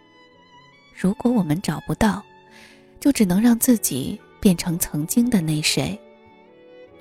[0.95, 2.23] 如果我们找不到，
[2.99, 5.99] 就只能让自己变成曾经的那谁。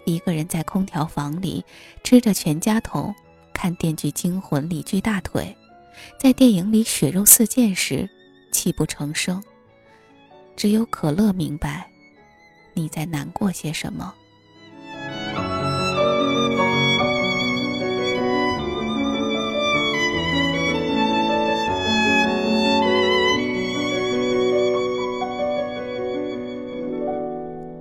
[0.04, 1.64] 一个人在空调房里
[2.02, 3.14] 吃着全家桶，
[3.52, 5.56] 看《电锯惊魂》里锯大腿，
[6.18, 8.08] 在电影里血肉四溅时，
[8.52, 9.42] 泣不成声。
[10.56, 11.90] 只有可乐明白，
[12.74, 14.14] 你在难过些什么。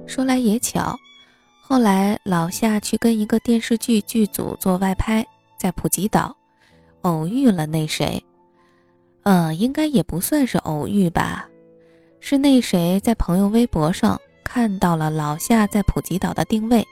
[0.08, 0.98] 说来也巧。
[1.66, 5.26] 后来，老夏去跟一个电视剧剧组做外拍，
[5.58, 6.36] 在普吉岛，
[7.04, 8.22] 偶遇了那谁，
[9.24, 11.48] 呃，应该也不算是偶遇吧，
[12.20, 16.86] 是那谁在朋友微博上看到了老夏在普吉岛的定位，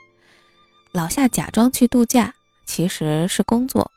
[0.93, 2.33] 老夏假装去度假，
[2.65, 3.91] 其实是工作，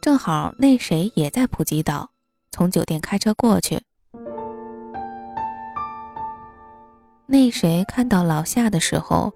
[0.00, 2.08] 正好那谁也在普吉岛，
[2.52, 3.80] 从酒店开车过去，
[7.26, 9.34] 那谁看到老夏的时候。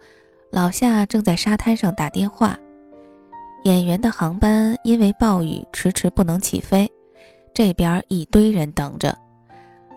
[0.57, 2.59] 老夏正在沙滩上打电话，
[3.65, 6.91] 演员的航班因为暴雨迟迟不能起飞，
[7.53, 9.15] 这边一堆人等着。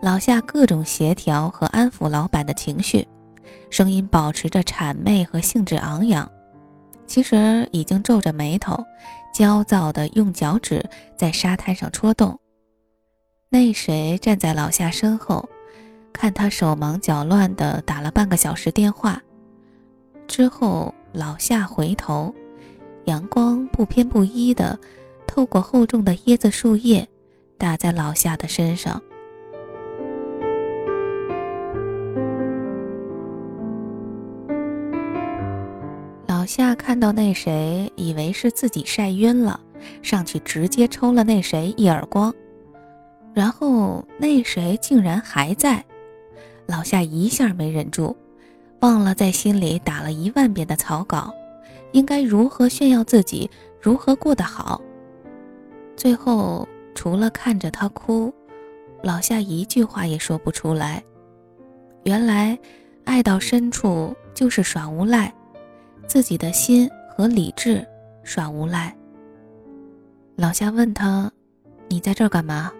[0.02, 3.08] 老夏各种协调和安抚老板的情绪，
[3.70, 6.30] 声音保持着谄媚和兴致昂扬，
[7.06, 8.84] 其实已经皱着眉头，
[9.32, 10.84] 焦躁地用脚趾
[11.16, 12.38] 在沙滩上戳动。
[13.48, 15.48] 那谁站在老夏身后，
[16.12, 19.22] 看他手忙脚乱地打了半个小时电话。
[20.30, 22.32] 之后，老夏回头，
[23.06, 24.78] 阳光不偏不倚的
[25.26, 27.06] 透过厚重的椰子树叶，
[27.58, 29.02] 打在老夏的身上。
[36.28, 39.58] 老夏看到那谁，以为是自己晒晕了，
[40.00, 42.32] 上去直接抽了那谁一耳光，
[43.34, 45.84] 然后那谁竟然还在，
[46.66, 48.16] 老夏一下没忍住。
[48.80, 51.32] 忘了在心里打了一万遍的草稿，
[51.92, 53.48] 应该如何炫耀自己，
[53.80, 54.80] 如何过得好。
[55.96, 58.32] 最后除了看着他哭，
[59.02, 61.02] 老夏一句话也说不出来。
[62.04, 62.58] 原来，
[63.04, 65.30] 爱到深处就是耍无赖，
[66.06, 67.86] 自己的心和理智
[68.24, 68.96] 耍无赖。
[70.36, 71.30] 老夏问他
[71.88, 72.72] ：“你在这儿干嘛？”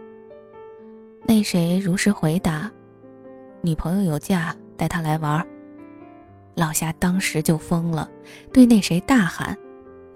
[1.28, 2.70] 那谁如实回答
[3.60, 5.47] ：“女朋友有假，带她来玩。”
[6.61, 8.07] 老夏当时就疯了，
[8.53, 9.57] 对那谁大喊：“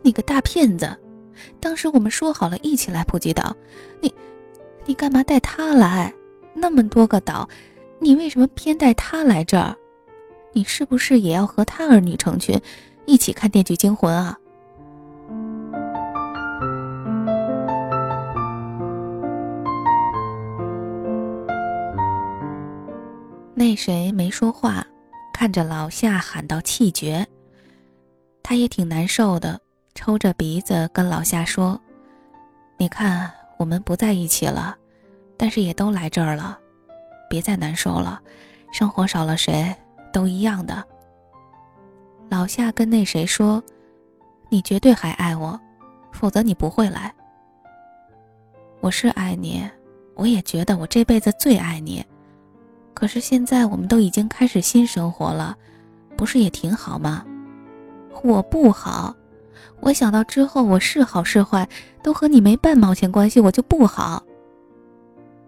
[0.04, 0.94] 你个大骗子！
[1.58, 3.56] 当时我们说好了一起来普吉岛，
[4.02, 4.14] 你，
[4.84, 6.12] 你干嘛带他来？
[6.52, 7.48] 那么多个岛，
[7.98, 9.74] 你为什么偏带他来这儿？
[10.52, 12.60] 你是不是也要和他儿女成群，
[13.06, 14.38] 一起看《电锯惊魂》啊？”
[23.56, 24.86] 那谁没说话。
[25.34, 27.26] 看着老夏喊到气绝，
[28.40, 29.60] 他也挺难受的，
[29.92, 31.78] 抽着鼻子跟老夏说
[32.78, 33.28] ：“你看，
[33.58, 34.76] 我们不在一起了，
[35.36, 36.56] 但是也都来这儿了，
[37.28, 38.22] 别再难受了，
[38.72, 39.74] 生活少了谁
[40.12, 40.84] 都一样的。”
[42.30, 43.60] 老夏跟那谁说
[44.48, 45.60] ：“你绝对还爱我，
[46.12, 47.12] 否则你不会来。
[48.80, 49.68] 我是爱你，
[50.14, 52.06] 我也觉得我这辈子最爱你。
[52.94, 55.54] 可是现在我们都已经开始新生活了，
[56.16, 57.24] 不是也挺好吗？
[58.22, 59.14] 我不好，
[59.80, 61.68] 我想到之后我是好是坏
[62.02, 64.22] 都和你没半毛钱关系，我就不好。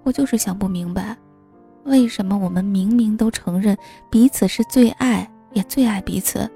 [0.02, 1.16] 我就是想不明白，
[1.84, 3.76] 为什么我们明明都承认
[4.10, 6.50] 彼此是最爱，也最爱彼此，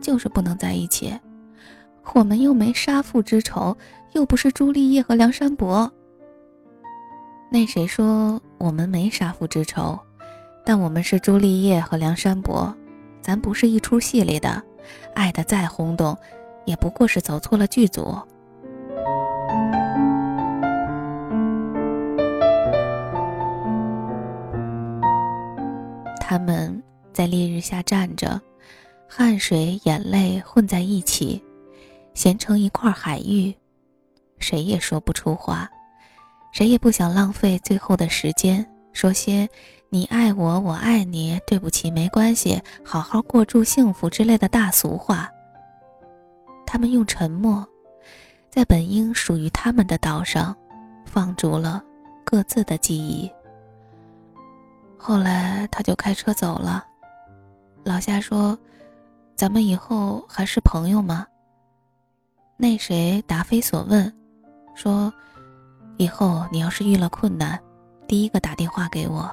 [0.00, 1.18] 就是不能在一起。
[2.14, 3.76] 我们又没杀父之仇，
[4.12, 5.90] 又不是朱丽叶和梁山伯。
[7.48, 9.98] 那谁说我们没杀父之仇？
[10.64, 12.74] 但我们是朱丽叶和梁山伯，
[13.20, 14.62] 咱不是一出戏里的，
[15.14, 16.16] 爱的再轰动，
[16.64, 18.16] 也不过是走错了剧组。
[26.20, 26.82] 他们
[27.12, 28.40] 在烈日下站着，
[29.08, 31.42] 汗水、眼泪混在一起。
[32.14, 33.54] 咸成一块海域，
[34.38, 35.66] 谁也说不出话，
[36.52, 39.48] 谁也不想浪费最后的时间，说些
[39.94, 45.30] “你爱我，我爱你，对不起，没关系，好好过住幸福”之类的大俗话。
[46.64, 47.62] 他们用沉默，
[48.48, 50.56] 在本应属于他们的岛上，
[51.04, 51.84] 放逐了
[52.24, 53.30] 各自的记忆。
[54.96, 56.86] 后来他就开车走了。
[57.84, 58.58] 老夏说
[59.36, 61.26] ：“咱们以后还是朋友吗？”
[62.56, 64.10] 那谁答非所问，
[64.74, 65.12] 说
[65.98, 67.60] ：“以后你要是遇了困难，
[68.08, 69.30] 第一个打电话给我。”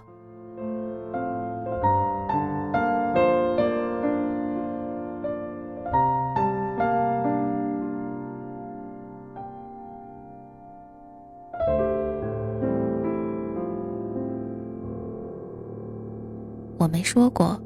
[17.09, 17.59] 说过，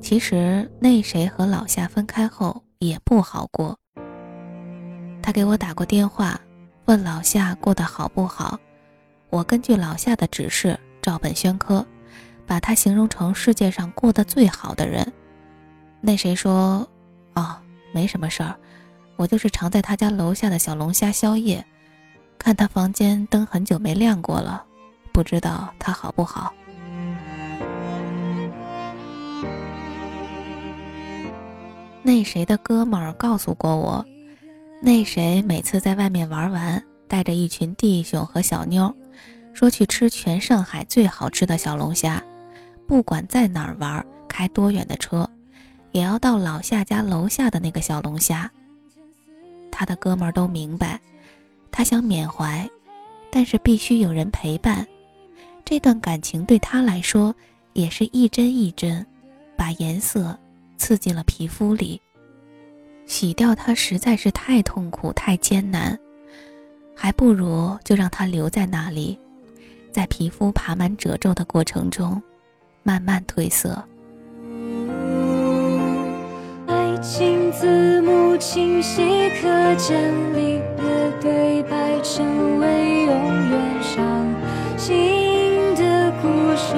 [0.00, 3.78] 其实那谁和老夏分开后也不好过。
[5.22, 6.40] 他给我打过电话，
[6.86, 8.58] 问老夏过得好不好。
[9.30, 11.86] 我根据老夏的指示照本宣科，
[12.44, 15.06] 把他形容成世界上过得最好的人。
[16.00, 16.84] 那谁说
[17.36, 17.56] ：“哦，
[17.94, 18.56] 没什么事儿，
[19.14, 21.64] 我就是常在他家楼下的小龙虾宵夜，
[22.38, 24.64] 看他房间灯很久没亮过了，
[25.12, 26.52] 不知道他好不好。”
[32.02, 34.04] 那谁的哥们儿告诉过我。
[34.82, 38.94] 那谁每次在外面玩完，带着一群弟兄和小妞，
[39.52, 42.22] 说去吃全上海最好吃的小龙虾，
[42.86, 45.28] 不管在哪儿玩，开多远的车，
[45.92, 48.50] 也要到老夏家楼下的那个小龙虾。
[49.70, 50.98] 他的哥们儿都明白，
[51.70, 52.68] 他想缅怀，
[53.30, 54.86] 但是必须有人陪伴。
[55.62, 57.34] 这段感情对他来说，
[57.74, 59.06] 也是一针一针，
[59.56, 60.36] 把颜色
[60.80, 62.00] 刺进了皮肤里。
[63.04, 65.98] 洗掉它实在是太痛苦、太艰难，
[66.96, 69.18] 还不如就让它留在那里，
[69.92, 72.22] 在皮肤爬满褶皱的过程中，
[72.82, 73.84] 慢慢褪色。
[76.66, 79.02] 爱情字幕清晰
[79.40, 84.34] 可见，里的对白成为永远伤
[84.78, 86.76] 心的故事，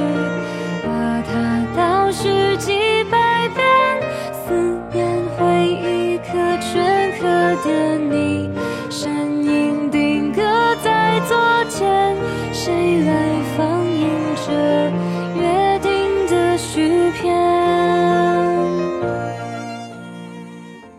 [12.64, 14.08] 谁来放映
[14.46, 14.52] 这
[15.34, 15.90] 约定
[16.28, 17.34] 的续篇？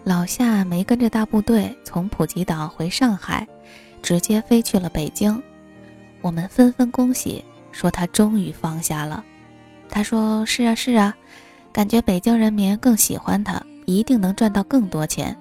[0.04, 3.48] 老夏没跟着大部队从普吉岛回上海，
[4.02, 5.42] 直接飞去了北京。
[6.20, 7.42] 我们纷纷恭喜，
[7.72, 9.24] 说他终于放下了。
[9.90, 11.16] 他说：“是啊，是啊，
[11.72, 15.34] 感觉北京人民更喜欢他，一定能赚到更多钱。”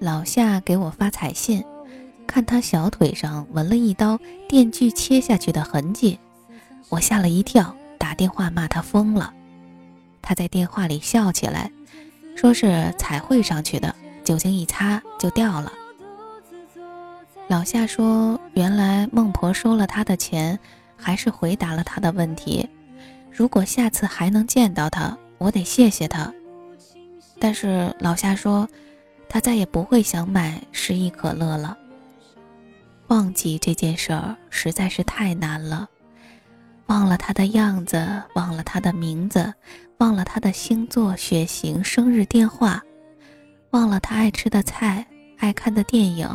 [0.00, 1.62] 老夏给我发彩信，
[2.26, 6.18] 看他小腿上纹了一刀电锯切下去的痕迹，
[6.88, 9.32] 我吓了一跳，打电话骂他疯了。
[10.20, 11.70] 他在电话里笑起来，
[12.36, 13.94] 说是彩绘上去的，
[14.24, 15.72] 酒精一擦就掉了。
[17.48, 20.58] 老夏说，原来孟婆收了他的钱，
[20.96, 22.68] 还是回答了他的问题。
[23.30, 26.32] 如果下次还能见到他，我得谢谢他。
[27.38, 28.68] 但是老夏说。
[29.28, 31.76] 他再也不会想买失忆可乐了。
[33.08, 35.88] 忘记这件事儿实在是太难了，
[36.86, 39.54] 忘了他的样子，忘了他的名字，
[39.98, 42.82] 忘了他的星座、血型、生日、电话，
[43.70, 45.06] 忘了他爱吃的菜、
[45.38, 46.28] 爱看的电影，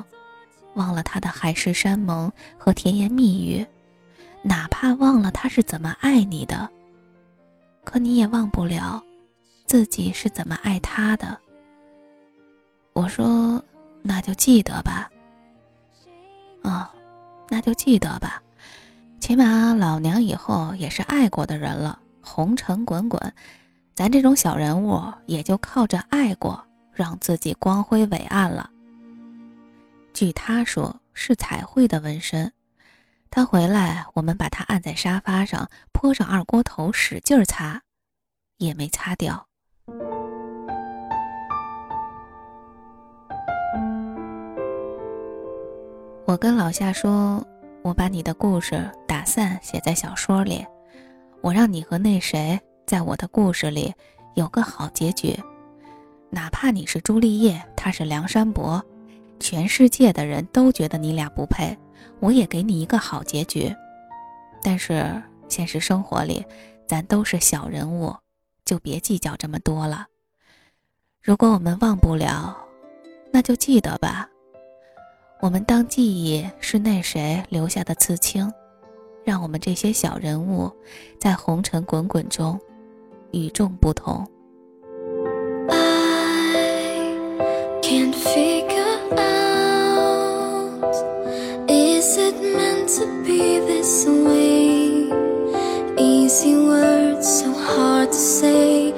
[0.76, 3.66] 忘了他的海誓山盟和甜言蜜语，
[4.42, 6.70] 哪怕忘了他是怎么爱你的，
[7.84, 9.04] 可你也忘不了
[9.66, 11.38] 自己是怎么爱他的。
[12.94, 13.62] 我说
[14.02, 15.10] ：“那就记得吧。”
[16.64, 16.94] 啊，
[17.50, 18.42] 那就记得吧。
[19.20, 22.00] 起码老娘以后也是爱过的人了。
[22.22, 23.34] 红尘滚滚，
[23.96, 26.64] 咱这种小人物也就靠着爱过，
[26.94, 28.70] 让自己光辉伟岸了。
[30.14, 32.52] 据他说，是彩绘的纹身。
[33.30, 37.82] 他回来，我们把他按在沙发上，泼上二锅头，使劲擦，
[38.58, 39.48] 也没擦掉。
[46.32, 47.46] 我跟老夏说
[47.84, 50.66] ：“我把你的故事打散写在小说里，
[51.42, 53.94] 我让你和那谁在我的故事里
[54.36, 55.38] 有个好结局，
[56.30, 58.82] 哪怕你是朱丽叶，他是梁山伯，
[59.42, 61.78] 全世界的人都觉得你俩不配。”
[62.22, 63.70] 我也给你一个好结局，
[64.64, 66.46] 但是现实生活里，
[66.88, 68.16] 咱都是小人物，
[68.64, 70.06] 就别计较这么多了。
[71.22, 72.58] 如果我们忘不了，
[73.34, 74.30] 那就记得吧。
[75.42, 78.48] 我们当记忆是那谁留下的刺青，
[79.26, 80.72] 让我们这些小人物
[81.20, 82.60] 在红尘滚滚中
[83.32, 84.26] 与众不同。
[92.98, 95.08] to be this way.
[95.98, 98.92] Easy words, so hard to say.